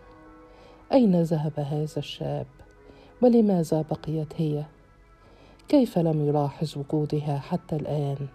أين 0.93 1.23
ذهب 1.23 1.53
هذا 1.57 1.99
الشاب؟ 1.99 2.47
ولماذا 3.23 3.85
بقيت 3.91 4.41
هي؟ 4.41 4.65
كيف 5.69 5.99
لم 5.99 6.29
يلاحظ 6.29 6.79
وجودها 6.79 7.39
حتى 7.39 7.77
الآن؟ 7.77 8.27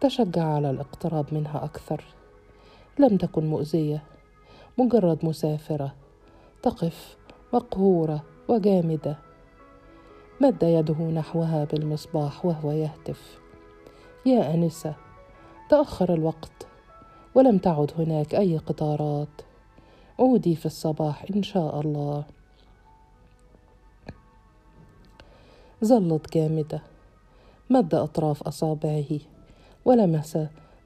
تشجع 0.00 0.44
على 0.44 0.70
الاقتراب 0.70 1.34
منها 1.34 1.64
أكثر. 1.64 2.04
لم 2.98 3.16
تكن 3.16 3.46
مؤذية. 3.46 4.02
مجرد 4.78 5.24
مسافرة. 5.24 5.94
تقف 6.62 7.16
مقهورة 7.52 8.22
وجامدة. 8.48 9.18
مد 10.40 10.62
يده 10.62 11.04
نحوها 11.04 11.64
بالمصباح 11.64 12.46
وهو 12.46 12.72
يهتف. 12.72 13.38
يا 14.26 14.54
أنسة 14.54 14.94
تأخر 15.70 16.14
الوقت. 16.14 16.66
ولم 17.34 17.58
تعد 17.58 17.90
هناك 17.98 18.34
أي 18.34 18.56
قطارات. 18.56 19.28
عودي 20.18 20.56
في 20.56 20.66
الصباح 20.66 21.24
إن 21.36 21.42
شاء 21.42 21.80
الله. 21.80 22.24
ظلت 25.84 26.34
جامدة. 26.34 26.82
مد 27.70 27.94
أطراف 27.94 28.42
أصابعه. 28.42 29.18
ولمس 29.84 30.38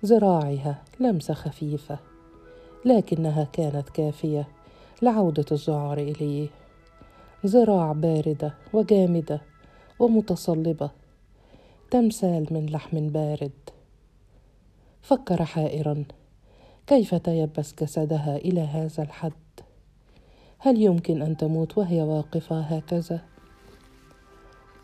ذراعها 0.04 0.82
لمسة 1.00 1.34
خفيفة. 1.34 1.98
لكنها 2.84 3.44
كانت 3.44 3.88
كافية. 3.90 4.48
لعودة 5.02 5.44
الذعر 5.52 5.98
إليه. 5.98 6.48
ذراع 7.46 7.92
باردة 7.92 8.54
وجامدة 8.72 9.40
ومتصلبة. 9.98 10.90
تمثال 11.90 12.46
من 12.50 12.66
لحم 12.66 13.08
بارد. 13.08 13.52
فكر 15.02 15.44
حائرا. 15.44 16.04
كيف 16.88 17.14
تيبس 17.14 17.74
جسدها 17.83 18.37
إلى 18.37 18.61
هذا 18.61 19.03
الحد؟ 19.03 19.33
هل 20.59 20.83
يمكن 20.83 21.22
أن 21.22 21.37
تموت 21.37 21.79
وهي 21.79 22.03
واقفة 22.03 22.61
هكذا؟ 22.61 23.20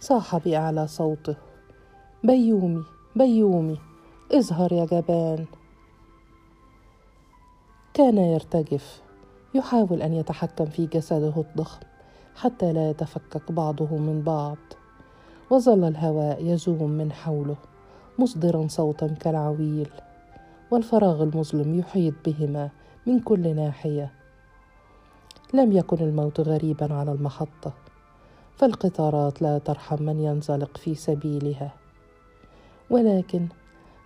صاح 0.01 0.37
باعلى 0.37 0.87
صوته. 0.87 1.37
بيومي 2.25 2.83
بيومي 3.17 3.79
اظهر 4.33 4.73
يا 4.73 4.85
جبان. 4.85 5.47
كان 7.95 8.19
يرتجف 8.19 9.03
يحاول 9.55 10.03
أن 10.03 10.13
يتحكم 10.13 10.67
في 10.67 10.87
جسده 10.87 11.35
الضخم 11.37 11.81
حتى 12.37 12.73
لا 12.73 12.91
يتفكك 12.91 13.53
بعضه 13.53 13.97
من 13.97 14.23
بعض. 14.23 14.59
وظل 15.51 15.85
الهواء 15.85 16.45
يزوم 16.45 16.91
من 16.91 17.13
حوله 17.13 17.57
مصدرا 18.19 18.69
صوتا 18.69 19.07
كالعويل. 19.07 19.91
والفراغ 20.75 21.23
المظلم 21.23 21.79
يحيط 21.79 22.15
بهما 22.27 22.71
من 23.07 23.21
كل 23.21 23.57
ناحية. 23.57 24.13
لم 25.53 25.73
يكن 25.73 25.97
الموت 25.97 26.41
غريبا 26.41 26.95
على 26.95 27.13
المحطة 27.13 27.73
فالقطارات 28.57 29.43
لا 29.43 29.59
ترحم 29.59 30.03
من 30.03 30.21
ينزلق 30.21 30.77
في 30.77 30.95
سبيلها. 30.95 31.75
ولكن 32.91 33.47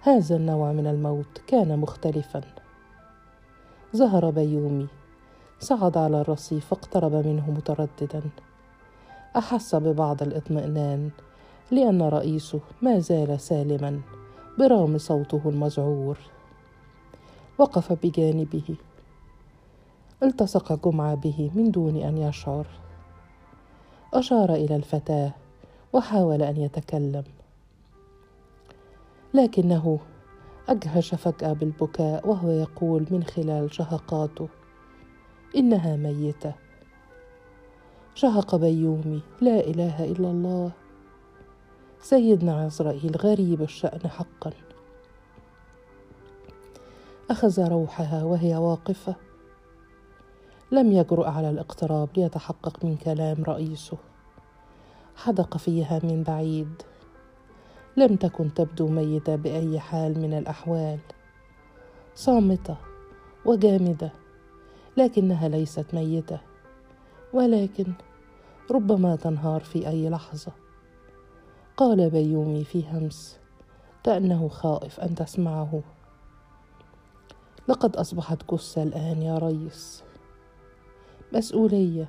هذا 0.00 0.36
النوع 0.36 0.72
من 0.72 0.86
الموت 0.86 1.40
كان 1.46 1.78
مختلفا. 1.78 2.40
ظهر 3.96 4.30
بيومي 4.30 4.86
صعد 5.60 5.96
على 5.96 6.20
الرصيف 6.20 6.72
واقترب 6.72 7.14
منه 7.14 7.50
مترددا. 7.50 8.22
أحس 9.36 9.74
ببعض 9.74 10.22
الاطمئنان 10.22 11.10
لأن 11.70 12.02
رئيسه 12.02 12.60
ما 12.82 12.98
زال 12.98 13.40
سالما 13.40 14.00
برغم 14.58 14.98
صوته 14.98 15.42
المذعور. 15.46 16.18
وقف 17.58 17.92
بجانبه. 17.92 18.76
التصق 20.22 20.88
جمعة 20.88 21.14
به 21.14 21.50
من 21.54 21.70
دون 21.70 21.96
أن 21.96 22.18
يشعر. 22.18 22.66
أشار 24.14 24.54
إلى 24.54 24.76
الفتاة 24.76 25.34
وحاول 25.92 26.42
أن 26.42 26.56
يتكلم. 26.56 27.24
لكنه 29.34 29.98
أجهش 30.68 31.14
فجأة 31.14 31.52
بالبكاء 31.52 32.28
وهو 32.28 32.50
يقول 32.50 33.06
من 33.10 33.22
خلال 33.22 33.74
شهقاته 33.74 34.48
إنها 35.56 35.96
ميتة. 35.96 36.52
شهق 38.14 38.56
بيومي 38.56 39.22
لا 39.40 39.60
إله 39.60 40.04
إلا 40.04 40.30
الله. 40.30 40.70
سيدنا 42.00 42.64
عزرائيل 42.64 43.16
غريب 43.16 43.62
الشأن 43.62 44.08
حقا. 44.10 44.52
أخذ 47.30 47.68
روحها 47.68 48.24
وهي 48.24 48.56
واقفة. 48.56 49.14
لم 50.72 50.92
يجرؤ 50.92 51.24
على 51.24 51.50
الاقتراب 51.50 52.08
ليتحقق 52.16 52.84
من 52.84 52.96
كلام 52.96 53.44
رئيسه. 53.44 53.96
حدق 55.16 55.56
فيها 55.56 56.00
من 56.02 56.22
بعيد. 56.22 56.82
لم 57.96 58.16
تكن 58.16 58.54
تبدو 58.54 58.88
ميتة 58.88 59.36
بأي 59.36 59.80
حال 59.80 60.18
من 60.18 60.38
الأحوال. 60.38 60.98
صامتة 62.14 62.76
وجامدة 63.44 64.12
لكنها 64.96 65.48
ليست 65.48 65.94
ميتة 65.94 66.40
ولكن 67.32 67.92
ربما 68.70 69.16
تنهار 69.16 69.60
في 69.60 69.88
أي 69.88 70.08
لحظة. 70.08 70.52
قال 71.76 72.10
بيومي 72.10 72.64
في 72.64 72.84
همس 72.90 73.38
كأنه 74.04 74.48
خائف 74.48 75.00
أن 75.00 75.14
تسمعه. 75.14 75.82
لقد 77.68 77.96
أصبحت 77.96 78.54
جثه 78.54 78.82
الآن 78.82 79.22
يا 79.22 79.38
ريس. 79.38 80.04
مسؤولية 81.32 82.08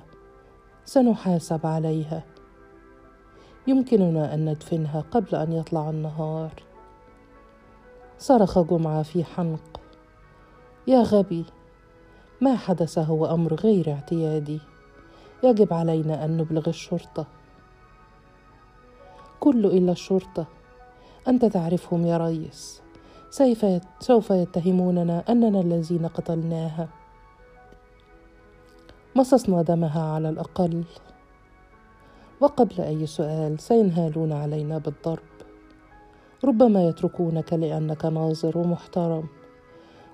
سنحاسب 0.84 1.66
عليها. 1.66 2.24
يمكننا 3.66 4.34
أن 4.34 4.50
ندفنها 4.50 5.00
قبل 5.00 5.34
أن 5.34 5.52
يطلع 5.52 5.90
النهار. 5.90 6.50
صرخ 8.18 8.58
جمعة 8.58 9.02
في 9.02 9.24
حنق. 9.24 9.80
يا 10.86 11.02
غبي 11.02 11.44
ما 12.40 12.56
حدث 12.56 12.98
هو 12.98 13.26
أمر 13.26 13.54
غير 13.54 13.92
اعتيادي. 13.92 14.60
يجب 15.44 15.72
علينا 15.72 16.24
أن 16.24 16.36
نبلغ 16.36 16.68
الشرطة. 16.68 17.26
كل 19.40 19.66
إلا 19.66 19.92
الشرطة. 19.92 20.46
أنت 21.28 21.44
تعرفهم 21.44 22.06
يا 22.06 22.16
ريس. 22.16 22.82
سوف 23.30 24.30
يتهموننا 24.30 25.24
أننا 25.28 25.60
الذين 25.60 26.06
قتلناها 26.06 26.88
مصصنا 29.16 29.62
دمها 29.62 30.02
على 30.02 30.28
الأقل. 30.28 30.84
وقبل 32.40 32.80
أي 32.80 33.06
سؤال 33.06 33.60
سينهالون 33.60 34.32
علينا 34.32 34.78
بالضرب. 34.78 35.30
ربما 36.44 36.88
يتركونك 36.88 37.52
لأنك 37.52 38.04
ناظر 38.04 38.58
ومحترم 38.58 39.26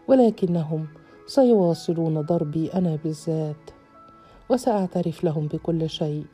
ولكنهم 0.09 0.87
سيواصلون 1.27 2.21
ضربي 2.21 2.73
أنا 2.75 2.99
بالذات. 3.05 3.71
وسأعترف 4.49 5.25
لهم 5.25 5.47
بكل 5.47 5.91
شيء 5.91 6.25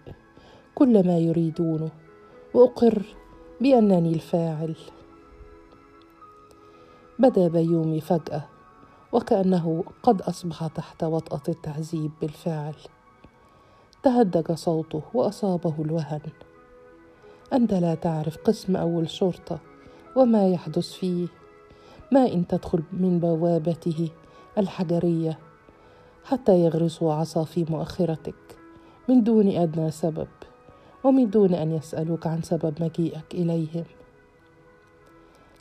كل 0.74 1.06
ما 1.06 1.18
يريدونه 1.18 1.90
وأقر 2.54 3.02
بأنني 3.60 4.12
الفاعل. 4.12 4.74
بدا 7.22 7.48
بيومي 7.48 8.00
فجأة 8.00 8.44
وكأنه 9.12 9.84
قد 10.02 10.22
أصبح 10.22 10.66
تحت 10.66 11.04
وطأة 11.04 11.42
التعذيب 11.48 12.10
بالفعل. 12.20 12.74
تهدج 14.02 14.52
صوته 14.52 15.02
وأصابه 15.14 15.74
الوهن. 15.78 16.20
أنت 17.52 17.74
لا 17.74 17.94
تعرف 17.94 18.36
قسم 18.36 18.76
أول 18.76 19.10
شرطة 19.10 19.58
وما 20.16 20.48
يحدث 20.48 20.92
فيه. 20.92 21.26
ما 22.12 22.26
إن 22.32 22.46
تدخل 22.46 22.82
من 22.92 23.18
بوابته 23.18 24.08
الحجرية 24.58 25.38
حتى 26.24 26.64
يغرسوا 26.64 27.14
عصا 27.14 27.44
في 27.44 27.64
مؤخرتك 27.70 28.58
من 29.08 29.22
دون 29.22 29.48
أدنى 29.48 29.90
سبب 29.90 30.28
ومن 31.04 31.30
دون 31.30 31.54
أن 31.54 31.72
يسألوك 31.72 32.26
عن 32.26 32.42
سبب 32.42 32.82
مجيئك 32.82 33.34
إليهم. 33.34 33.84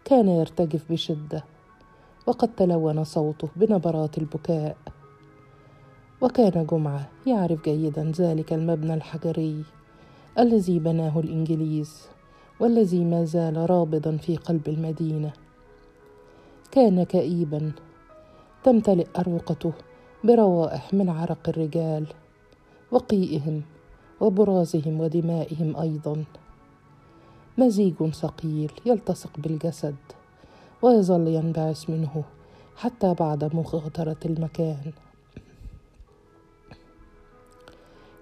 كان 0.05 0.27
يرتجف 0.27 0.91
بشدة 0.91 1.50
وقد 2.27 2.55
تلون 2.55 3.03
صوته 3.03 3.49
بنبرات 3.55 4.17
البكاء. 4.17 4.77
وكان 6.21 6.65
جمعة 6.65 7.09
يعرف 7.27 7.63
جيدا 7.63 8.11
ذلك 8.17 8.53
المبنى 8.53 8.93
الحجري 8.93 9.63
الذي 10.39 10.79
بناه 10.79 11.19
الإنجليز 11.19 12.07
والذي 12.59 13.05
ما 13.05 13.25
زال 13.25 13.69
رابضا 13.69 14.17
في 14.17 14.35
قلب 14.37 14.69
المدينة. 14.69 15.33
كان 16.71 17.03
كئيبا 17.03 17.71
تمتلئ 18.63 19.07
أروقته 19.19 19.73
بروائح 20.23 20.93
من 20.93 21.09
عرق 21.09 21.49
الرجال 21.49 22.07
وقيئهم 22.91 23.61
وبرازهم 24.21 24.99
ودمائهم 24.99 25.77
أيضا. 25.77 26.23
مزيج 27.57 28.09
ثقيل 28.13 28.71
يلتصق 28.85 29.29
بالجسد. 29.37 29.95
ويظل 30.81 31.27
ينبعث 31.27 31.89
منه 31.89 32.23
حتى 32.75 33.13
بعد 33.13 33.55
مغادرة 33.55 34.17
المكان. 34.25 34.91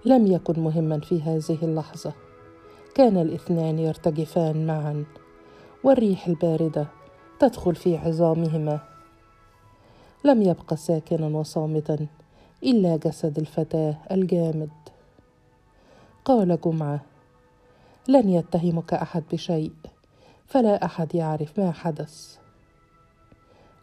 لم 0.06 0.28
يكن 0.28 0.60
مهما 0.60 1.00
في 1.00 1.22
هذه 1.22 1.58
اللحظة. 1.63 2.13
كان 2.95 3.17
الاثنان 3.17 3.80
يرتجفان 3.80 4.67
معا 4.67 5.06
والريح 5.84 6.28
الباردة 6.28 6.88
تدخل 7.39 7.76
في 7.76 7.98
عظامهما. 7.98 8.80
لم 10.26 10.41
يبق 10.41 10.74
ساكنا 10.74 11.38
وصامتا 11.38 12.08
إلا 12.63 12.98
جسد 12.98 13.39
الفتاة 13.39 13.98
الجامد. 14.12 14.69
قال 16.26 16.62
جمعة 16.62 17.02
لن 18.08 18.30
يتهمك 18.30 18.93
أحد 18.93 19.24
بشيء 19.32 19.72
فلا 20.48 20.86
أحد 20.86 21.15
يعرف 21.15 21.60
ما 21.60 21.72
حدث. 21.72 22.38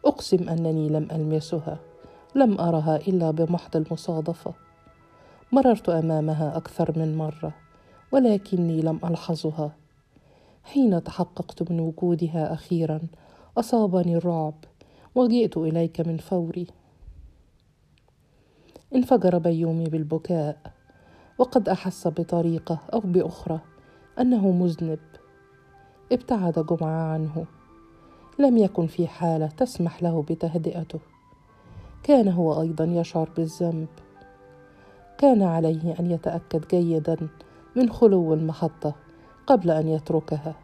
أقسم 0.05 0.49
أنني 0.49 0.89
لم 0.89 1.07
ألمسها 1.11 1.79
لم 2.35 2.61
أرها 2.61 2.95
إلا 2.95 3.31
بمحض 3.31 3.75
المصادفة. 3.75 4.53
مررت 5.51 5.89
أمامها 5.89 6.57
أكثر 6.57 6.99
من 6.99 7.17
مرة 7.17 7.53
ولكني 8.11 8.81
لم 8.81 8.99
ألحظها. 9.03 9.75
حين 10.63 11.03
تحققت 11.03 11.71
من 11.71 11.79
وجودها 11.79 12.53
أخيرا 12.53 13.01
أصابني 13.57 14.15
الرعب 14.17 14.53
وجئت 15.15 15.57
إليك 15.57 16.01
من 16.01 16.17
فوري. 16.17 16.67
انفجر 18.95 19.37
بيومي 19.37 19.85
بالبكاء 19.85 20.57
وقد 21.37 21.69
أحس 21.69 22.07
بطريقة 22.07 22.79
أو 22.93 22.99
بأخرى 22.99 23.59
أنه 24.19 24.51
مذنب. 24.51 24.99
ابتعد 26.11 26.65
جمعة 26.65 27.13
عنه. 27.13 27.45
لم 28.39 28.57
يكن 28.57 28.87
في 28.87 29.07
حالة 29.07 29.47
تسمح 29.47 30.03
له 30.03 30.25
بتهدئته. 30.29 30.99
كان 32.03 32.27
هو 32.27 32.61
أيضا 32.61 32.85
يشعر 32.85 33.29
بالذنب. 33.37 33.87
كان 35.17 35.43
عليه 35.43 35.99
أن 35.99 36.11
يتأكد 36.11 36.67
جيدا 36.67 37.17
من 37.75 37.89
خلو 37.89 38.33
المحطه 38.33 38.95
قبل 39.47 39.71
أن 39.71 39.87
يتركها. 39.87 40.55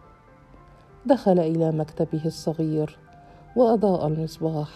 دخل 1.06 1.40
إلى 1.40 1.72
مكتبه 1.72 2.26
الصغير 2.26 2.98
وأضاء 3.56 4.08
المصباح 4.08 4.70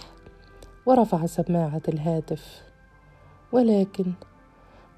ورفع 0.85 1.25
سماعة 1.25 1.81
الهاتف. 1.87 2.63
ولكن 3.51 4.13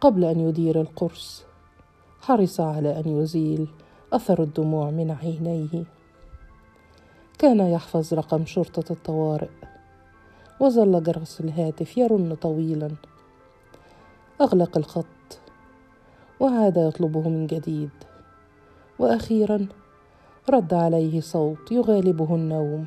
قبل 0.02 0.24
أن 0.26 0.40
يدير 0.40 0.82
القرص 0.82 1.44
حرص 2.22 2.60
على 2.60 3.00
أن 3.00 3.22
يزيل 3.22 3.68
أثر 4.14 4.44
الدموع 4.44 4.90
من 4.90 5.12
عينيه. 5.12 5.99
كان 7.40 7.60
يحفظ 7.60 8.14
رقم 8.14 8.46
شرطة 8.46 8.94
الطوارئ. 8.94 9.50
وظل 10.60 11.04
جرس 11.04 11.42
الهاتف 11.42 11.98
يرن 11.98 12.36
طويلا. 12.36 12.92
أغلق 14.42 14.78
الخط. 14.78 15.40
وعاد 16.40 16.78
يطلبه 16.78 17.30
من 17.30 17.48
جديد. 17.48 17.90
وأخيرا 19.00 19.68
رد 20.50 20.74
عليه 20.74 21.22
صوت 21.22 21.72
يغالبه 21.72 22.36
النوم. 22.36 22.86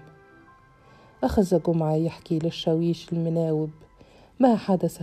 أخذ 1.25 1.63
جمعة 1.63 1.95
يحكي 1.95 2.39
للشاويش 2.39 3.13
المناوب 3.13 3.71
ما 4.41 4.57
حدث 4.57 5.03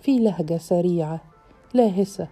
في 0.00 0.18
لهجة 0.18 0.58
سريعة 0.58 1.20
لاهسة. 1.74 2.28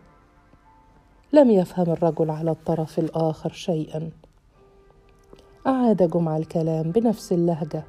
لم 1.32 1.50
يفهم 1.50 1.90
الرجل 1.90 2.30
على 2.30 2.50
الطرف 2.50 2.98
الآخر 2.98 3.52
شيئا. 3.52 4.10
أعاد 5.66 6.10
جمعه 6.10 6.36
الكلام 6.36 6.90
بنفس 6.90 7.32
اللهجة. 7.32 7.84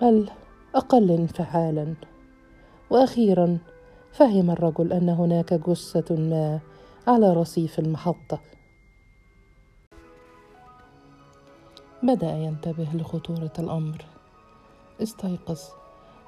بل 0.00 0.30
أقل 0.74 1.10
انفعالا. 1.10 1.94
وأخيرا 2.90 3.58
فهم 4.12 4.50
الرجل 4.50 4.92
أن 4.92 5.08
هناك 5.08 5.54
جثة 5.54 6.16
ما 6.16 6.60
على 7.06 7.32
رصيف 7.32 7.78
المحطة. 7.78 8.40
بدأ 12.02 12.32
ينتبه 12.32 12.88
لخطورة 12.94 13.52
الأمر. 13.58 14.04
استيقظ 15.02 15.60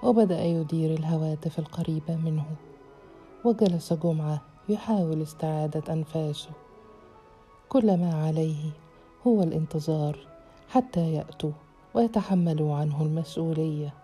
وبدأ 0.02 0.44
يدير 0.44 0.94
الهواتف 0.98 1.58
القريبه 1.58 2.16
منه. 2.16 2.46
وجلس 3.44 3.92
جمعة 3.92 4.42
يحاول 4.68 5.22
استعادة 5.22 5.92
أنفاسه. 5.92 6.50
كل 7.68 8.00
ما 8.00 8.26
عليه 8.26 8.87
هو 9.26 9.42
الانتظار 9.42 10.18
حتى 10.68 11.12
يأتوا 11.12 11.52
ويتحملوا 11.94 12.76
عنه 12.76 13.02
المسؤولية. 13.02 13.94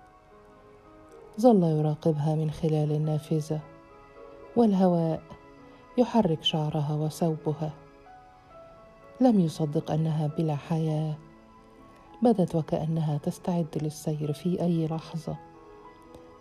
ظل 1.40 1.62
يراقبها 1.62 2.34
من 2.34 2.50
خلال 2.50 2.92
النافذة 2.92 3.60
والهواء 4.56 5.22
يحرك 5.98 6.44
شعرها 6.44 6.94
وثوبها. 6.94 7.72
لم 9.20 9.40
يصدق 9.40 9.90
أنها 9.90 10.26
بلا 10.26 10.56
حياة 10.56 11.14
بدت 12.22 12.54
وكأنها 12.54 13.18
تستعد 13.18 13.66
للسير 13.82 14.32
في 14.32 14.60
أي 14.60 14.86
لحظة. 14.86 15.36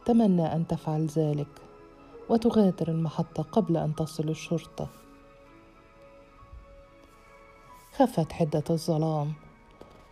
تمنى 0.05 0.55
أن 0.55 0.67
تفعل 0.67 1.05
ذلك 1.05 1.61
وتغادر 2.29 2.87
المحطة 2.87 3.43
قبل 3.43 3.77
أن 3.77 3.95
تصل 3.95 4.29
الشرطة. 4.29 5.02
خفت 7.97 8.31
حدة 8.31 8.63
الظلام 8.69 9.33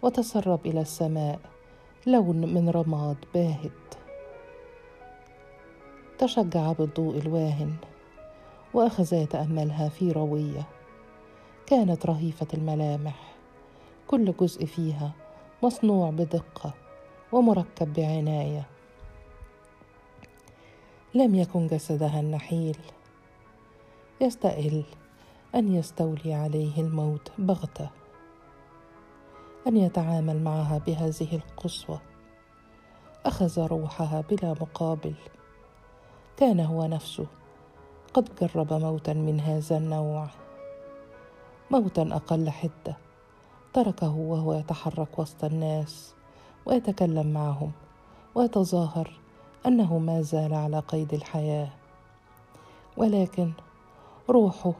وتسرب 0.01 0.65
إلى 0.65 0.81
السماء 0.81 1.39
لون 2.07 2.53
من 2.53 2.69
رماد 2.69 3.17
باهت. 3.33 3.71
تشجع 6.17 6.71
بالضوء 6.71 7.17
الواهن 7.17 7.75
واخذ 8.73 9.13
يتاملها 9.13 9.89
في 9.89 10.11
روية. 10.11 10.67
كانت 11.65 12.05
رهيفة 12.05 12.47
الملامح 12.53 13.33
كل 14.07 14.33
جزء 14.39 14.65
فيها 14.65 15.11
مصنوع 15.63 16.09
بدقة 16.09 16.73
ومركب 17.31 17.93
بعناية. 17.93 18.67
لم 21.13 21.35
يكن 21.35 21.67
جسدها 21.67 22.19
النحيل 22.19 22.77
يستأهل 24.21 24.83
أن 25.55 25.75
يستولي 25.75 26.33
عليه 26.33 26.81
الموت 26.81 27.31
بغتة 27.37 27.89
أن 29.67 29.77
يتعامل 29.77 30.43
معها 30.43 30.77
بهذه 30.77 31.35
القسوة. 31.35 32.01
أخذ 33.25 33.67
روحها 33.67 34.21
بلا 34.21 34.51
مقابل. 34.51 35.13
كان 36.37 36.59
هو 36.59 36.85
نفسه 36.85 37.25
قد 38.13 38.29
جرب 38.41 38.73
موتا 38.73 39.13
من 39.13 39.39
هذا 39.39 39.77
النوع. 39.77 40.27
موتا 41.71 42.01
أقل 42.01 42.49
حدة. 42.49 42.97
تركه 43.73 44.15
وهو 44.15 44.53
يتحرك 44.53 45.19
وسط 45.19 45.43
الناس 45.43 46.15
ويتكلم 46.65 47.33
معهم 47.33 47.71
ويتظاهر 48.35 49.19
أنه 49.65 49.97
ما 49.97 50.21
زال 50.21 50.53
على 50.53 50.79
قيد 50.79 51.13
الحياة. 51.13 51.69
ولكن 52.97 53.51
روحه 54.29 54.73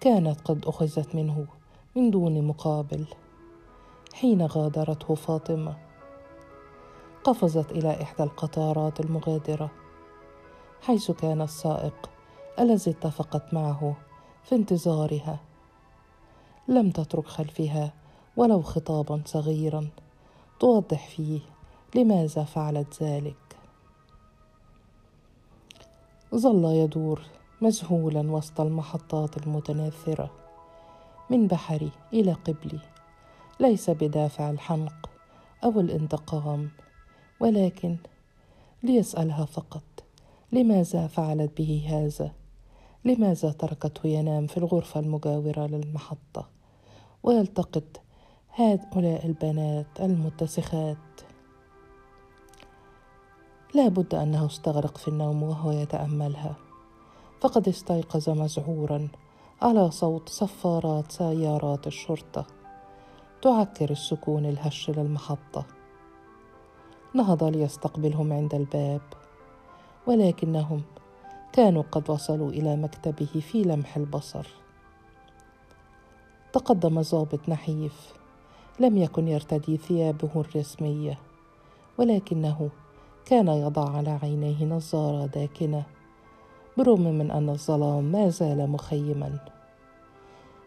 كانت 0.00 0.40
قد 0.40 0.64
أخذت 0.66 1.14
منه 1.14 1.46
من 1.96 2.10
دون 2.10 2.42
مقابل. 2.42 3.06
حين 4.14 4.46
غادرته 4.46 5.14
فاطمة 5.14 5.76
قفزت 7.24 7.72
إلى 7.72 8.02
إحدى 8.02 8.22
القطارات 8.22 9.00
المغادرة 9.00 9.70
حيث 10.82 11.10
كان 11.10 11.42
السائق 11.42 12.10
الذي 12.58 12.90
اتفقت 12.90 13.54
معه 13.54 13.96
في 14.44 14.54
انتظارها. 14.54 15.40
لم 16.68 16.90
تترك 16.90 17.26
خلفها 17.26 17.92
ولو 18.36 18.62
خطابا 18.62 19.22
صغيرا 19.26 19.88
توضح 20.60 21.08
فيه 21.08 21.40
لماذا 21.94 22.44
فعلت 22.44 23.02
ذلك. 23.02 23.56
ظل 26.34 26.64
يدور 26.64 27.39
مذهولا 27.62 28.32
وسط 28.32 28.60
المحطات 28.60 29.36
المتناثرة 29.36 30.30
من 31.30 31.46
بحري 31.46 31.90
إلى 32.12 32.32
قبلي. 32.32 32.80
ليس 33.60 33.90
بدافع 33.90 34.50
الحنق 34.50 35.10
أو 35.64 35.80
الانتقام 35.80 36.70
ولكن 37.40 37.96
ليسألها 38.82 39.44
فقط 39.44 39.82
لماذا 40.52 41.06
فعلت 41.06 41.56
به 41.56 41.86
هذا؟ 41.88 42.32
لماذا 43.04 43.52
تركته 43.52 44.06
ينام 44.06 44.46
في 44.46 44.56
الغرفة 44.56 45.00
المجاورة 45.00 45.66
للمحطة؟ 45.66 46.48
ويلتقط 47.22 48.00
هؤلاء 48.54 49.26
البنات 49.26 50.00
المتسخات. 50.00 50.96
لا 53.74 53.88
بد 53.88 54.14
أنه 54.14 54.46
استغرق 54.46 54.98
في 54.98 55.08
النوم 55.08 55.42
وهو 55.42 55.70
يتأملها. 55.70 56.69
فقد 57.40 57.68
استيقظ 57.68 58.30
مذعورا 58.30 59.08
على 59.62 59.90
صوت 59.90 60.28
صفارات 60.28 61.12
سيارات 61.12 61.86
الشرطة. 61.86 62.46
تعكر 63.42 63.90
السكون 63.90 64.46
الهش 64.46 64.90
للمحطة 64.90 65.64
نهض 67.14 67.44
ليستقبلهم 67.44 68.32
عند 68.32 68.54
الباب. 68.54 69.00
ولكنهم 70.06 70.82
كانوا 71.52 71.82
قد 71.92 72.10
وصلوا 72.10 72.50
إلى 72.50 72.76
مكتبه 72.76 73.40
في 73.40 73.62
لمح 73.62 73.96
البصر. 73.96 74.46
تقدم 76.52 77.00
ضابط 77.00 77.48
نحيف. 77.48 78.12
لم 78.80 78.96
يكن 78.96 79.28
يرتدي 79.28 79.76
ثيابه 79.76 80.30
الرسمية. 80.36 81.18
ولكنه 81.98 82.70
كان 83.24 83.48
يضع 83.48 83.96
على 83.96 84.18
عينيه 84.22 84.64
نظارة 84.64 85.26
داكنة. 85.26 85.99
برغم 86.80 87.18
من 87.18 87.30
أن 87.30 87.48
الظلام 87.48 88.04
ما 88.04 88.28
زال 88.28 88.70
مخيما. 88.70 89.38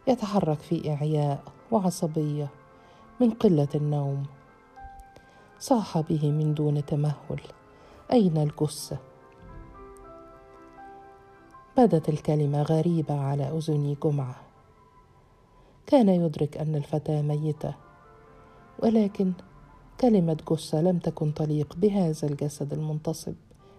يتحرك 0.08 0.60
في 0.60 0.94
إعياء 0.94 1.44
وعصبية 1.72 2.48
من 3.20 3.30
قلة 3.30 3.68
النوم. 3.76 4.24
صاح 5.60 6.00
به 6.00 6.32
من 6.32 6.54
دون 6.54 6.86
تمهل. 6.86 7.42
أين 8.12 8.38
الجثة؟ 8.38 8.98
بدت 11.78 12.10
الكلمة 12.10 12.62
غريبة 12.62 13.20
على 13.20 13.58
اذني 13.58 13.98
جمعة. 14.04 14.36
كان 15.88 16.10
يدرك 16.10 16.58
أن 16.58 16.76
الفتاة 16.76 17.22
ميتة 17.22 17.74
ولكن 18.80 19.32
كلمة 20.02 20.38
جثة 20.52 20.82
لم 20.82 20.98
تكن 20.98 21.34
تليق 21.34 21.76
بهذا 21.76 22.28
الجسد 22.28 22.74
المنتصب 22.74 23.36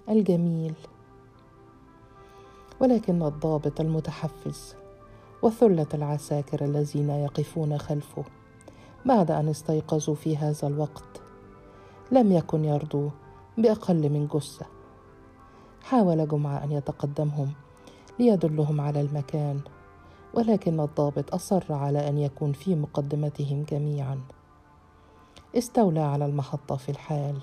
الجميل. 0.09 0.75
ولكن 2.81 3.23
الضابط 3.23 3.81
المتحفز 3.81 4.75
وثلة 5.43 5.87
العساكر 5.95 6.65
الذين 6.65 7.11
يقفون 7.11 7.79
خلفه 7.79 8.25
بعد 9.07 9.31
أن 9.31 9.49
استيقظوا 9.49 10.15
في 10.15 10.37
هذا 10.37 10.69
الوقت 10.69 11.21
لم 12.13 12.33
يكن 12.33 12.65
يرضوا 12.65 13.11
بأقل 13.59 14.11
من 14.11 14.27
جثة. 14.27 14.67
حاول 15.83 16.29
جمعة 16.29 16.65
أن 16.65 16.73
يتقدمهم 16.73 17.53
ليدلهم 18.19 18.81
على 18.81 19.01
المكان 19.01 19.61
ولكن 20.35 20.81
الضابط 20.81 21.35
أصر 21.35 21.73
على 21.73 22.09
أن 22.09 22.19
يكون 22.19 22.53
في 22.53 22.75
مقدمتهم 22.75 23.63
جميعاً. 23.63 24.21
استولى 25.59 26.01
على 26.01 26.27
المحطة 26.27 26.77
في 26.77 26.89
الحال 26.89 27.39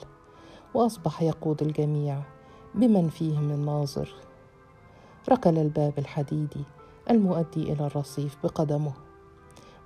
وأصبح 0.73 1.21
يقود 1.21 1.61
الجميع 1.61 2.21
بمن 2.75 3.09
فيهم 3.09 3.51
الناظر 3.51 4.13
ركل 5.29 5.57
الباب 5.57 5.93
الحديدي 5.99 6.63
المؤدي 7.09 7.73
إلى 7.73 7.85
الرصيف 7.85 8.37
بقدمه 8.43 8.93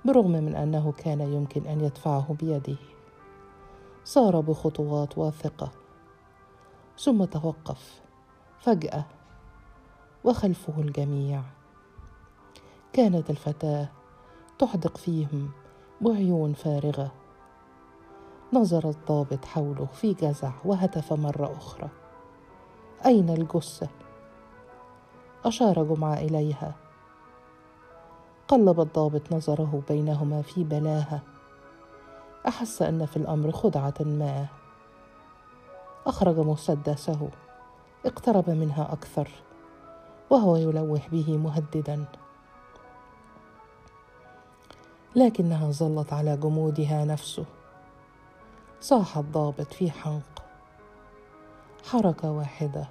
برغم 0.04 0.30
من 0.30 0.54
أنه 0.54 0.92
كان 0.92 1.20
يمكن 1.20 1.66
أن 1.66 1.80
يدفعه 1.80 2.34
بيده. 2.40 2.76
سار 4.04 4.40
بخطوات 4.40 5.18
واثقة 5.18 5.70
ثم 6.98 7.24
توقف 7.24 8.00
فجأة 8.60 9.04
وخلفه 10.24 10.80
الجميع. 10.80 11.42
كانت 12.92 13.30
الفتاة 13.30 13.88
تحدق 14.58 14.96
فيهم 14.96 15.50
بعيون 16.00 16.52
فارغة. 16.52 17.12
نظر 18.52 18.88
الضابط 18.88 19.44
حوله 19.44 19.86
في 19.86 20.14
جزع 20.14 20.52
وهتف 20.64 21.12
مرة 21.12 21.52
أخرى. 21.56 21.88
أين 23.06 23.30
الجثة؟ 23.30 23.88
أشار 25.46 25.84
جمعة 25.84 26.14
إليها. 26.14 26.74
قلب 28.48 28.80
الضابط 28.80 29.32
نظره 29.32 29.82
بينهما 29.88 30.42
في 30.42 30.64
بلاهة. 30.64 31.20
أحس 32.48 32.82
أن 32.82 33.06
في 33.06 33.16
الأمر 33.16 33.52
خدعة 33.52 33.94
ما. 34.00 34.46
أخرج 36.06 36.38
مسدسه. 36.38 37.28
اقترب 38.06 38.50
منها 38.50 38.92
أكثر. 38.92 39.28
وهو 40.30 40.56
يلوح 40.56 41.08
به 41.08 41.36
مهددا. 41.36 42.04
لكنها 45.16 45.70
ظلت 45.70 46.12
على 46.12 46.36
جمودها 46.36 47.04
نفسه. 47.04 47.44
صاح 48.80 49.18
الضابط 49.18 49.72
في 49.72 49.90
حنق. 49.90 50.42
حركة 51.90 52.30
واحدة. 52.30 52.88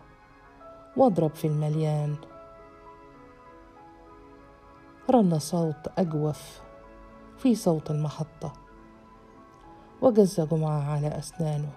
واضرب 0.98 1.36
في 1.36 1.48
المليان. 1.48 2.16
رن 5.10 5.40
صوت 5.40 5.88
أجوف 5.98 6.62
في 7.38 7.56
صوت 7.56 7.92
المحطة 7.92 8.54
وجز 10.02 10.42
جمعة 10.42 10.92
على 10.92 11.08
أسنانه. 11.08 11.70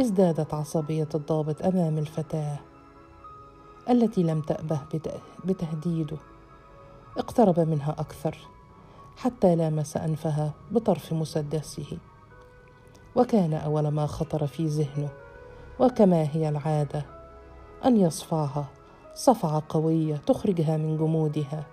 ازدادت 0.00 0.54
عصبية 0.54 1.08
الضابط 1.14 1.62
أمام 1.62 1.98
الفتاة 1.98 2.58
التي 3.90 4.22
لم 4.22 4.40
تأبه 4.40 4.80
بتهديده. 5.44 6.16
اقترب 7.18 7.60
منها 7.60 7.92
أكثر 7.98 8.36
حتى 9.16 9.56
لامس 9.56 9.96
أنفها 9.96 10.52
بطرف 10.70 11.12
مسدسه. 11.12 11.98
وكان 13.16 13.54
أول 13.54 13.88
ما 13.88 14.06
خطر 14.06 14.46
في 14.46 14.66
ذهنه 14.66 15.08
وكما 15.80 16.22
هي 16.32 16.48
العادة 16.48 17.06
أن 17.84 17.96
يصفعها 17.96 18.66
صفعة 19.14 19.62
قوية 19.68 20.16
تخرجها 20.16 20.76
من 20.76 20.96
جمودها. 20.96 21.71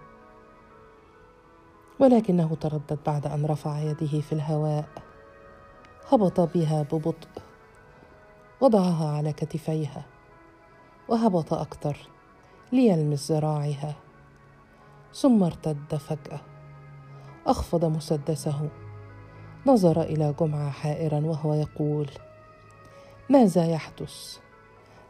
ولكنه 2.00 2.56
تردد 2.56 3.00
بعد 3.06 3.28
أن 3.28 3.46
رفع 3.46 3.80
يده 3.80 4.22
في 4.22 4.34
الهواء. 4.34 4.86
هبط 6.10 6.40
بها 6.40 6.82
ببطء. 6.82 7.28
وضعها 8.62 9.18
على 9.18 9.34
كتفيها. 9.34 10.06
وهبط 11.10 11.54
أكثر. 11.54 11.98
ليلمس 12.72 13.32
ذراعها 13.32 13.96
ثم 15.14 15.44
ارتد 15.44 15.96
فجأة. 15.96 16.40
أخفض 17.48 17.86
مسدسه. 17.86 18.70
نظر 19.66 20.02
إلى 20.02 20.34
جمعة 20.40 20.70
حائرا 20.70 21.20
وهو 21.20 21.54
يقول 21.54 22.10
ماذا 23.30 23.66
يحدث؟ 23.66 24.38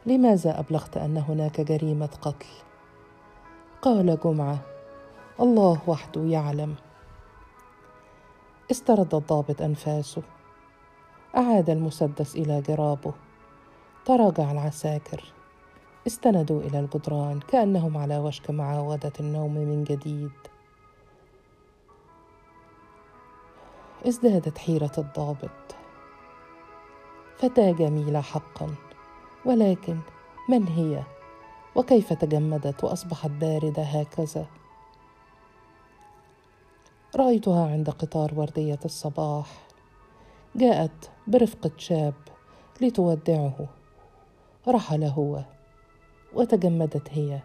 لماذا 0.06 0.60
أبلغت 0.60 0.96
أن 0.96 1.16
هناك 1.16 1.60
جريمة 1.60 2.10
قتل؟ 2.22 2.46
قال 3.82 4.18
جمعة 4.24 4.69
الله 5.40 5.80
وحده 5.86 6.20
يعلم. 6.20 6.74
استرد 8.70 9.14
الضابط 9.14 9.62
أنفاسه. 9.62 10.22
أعاد 11.36 11.70
المسدس 11.70 12.36
إلى 12.36 12.60
جرابه. 12.60 13.12
تراجع 14.04 14.52
العساكر. 14.52 15.32
استندوا 16.06 16.60
إلى 16.60 16.80
الجدران 16.80 17.40
كأنهم 17.40 17.96
على 17.96 18.18
وشك 18.18 18.50
معاودة 18.50 19.12
النوم 19.20 19.54
من 19.54 19.84
جديد. 19.84 20.30
ازدادت 24.08 24.58
حيرة 24.58 24.92
الضابط. 24.98 25.76
فتاه 27.38 27.72
جميله 27.72 28.20
حقا. 28.20 28.74
ولكن 29.44 29.98
من 30.48 30.68
هي؟ 30.68 31.02
وكيف 31.74 32.12
تجمدت 32.12 32.84
وأصبحت 32.84 33.30
باردة 33.30 33.82
هكذا؟ 33.82 34.46
رأيتها 37.16 37.66
عند 37.72 37.90
قطار 37.90 38.34
وردية 38.34 38.78
الصباح. 38.84 39.46
جاءت 40.56 41.10
برفقه 41.26 41.70
شاب 41.78 42.14
لتودعه. 42.80 43.68
رحل 44.68 45.04
هو 45.04 45.44
وتجمدت 46.34 47.08
هي. 47.10 47.40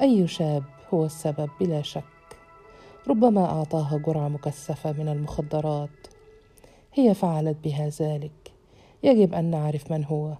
أي 0.00 0.26
شاب 0.26 0.64
هو 0.94 1.04
السبب 1.04 1.50
بلا 1.60 1.82
شك؟ 1.82 2.04
ربما 3.08 3.44
اعطاها 3.44 3.98
جرعة 3.98 4.28
مكثفة 4.28 4.92
من 4.92 5.08
المخدرات. 5.08 6.06
هي 6.94 7.14
فعلت 7.14 7.56
بها 7.64 7.88
ذلك. 7.88 8.52
يجب 9.02 9.34
أن 9.34 9.44
نعرف 9.44 9.92
من 9.92 10.04
هو. 10.04 10.36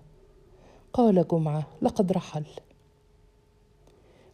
قال 0.93 1.29
جمعة 1.29 1.67
لقد 1.83 2.13
رحل. 2.13 2.45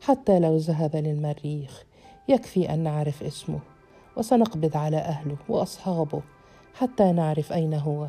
حتى 0.01 0.39
لو 0.39 0.57
ذهب 0.57 0.97
للمريخ. 0.97 1.85
يكفي 2.29 2.75
أن 2.75 2.79
نعرف 2.79 3.23
اسمه 3.23 3.61
وسنقبض 4.17 4.77
على 4.77 4.97
أهله 4.97 5.37
وأصحابه 5.49 6.23
حتى 6.75 7.13
نعرف 7.13 7.53
أين 7.53 7.75
هو. 7.75 8.07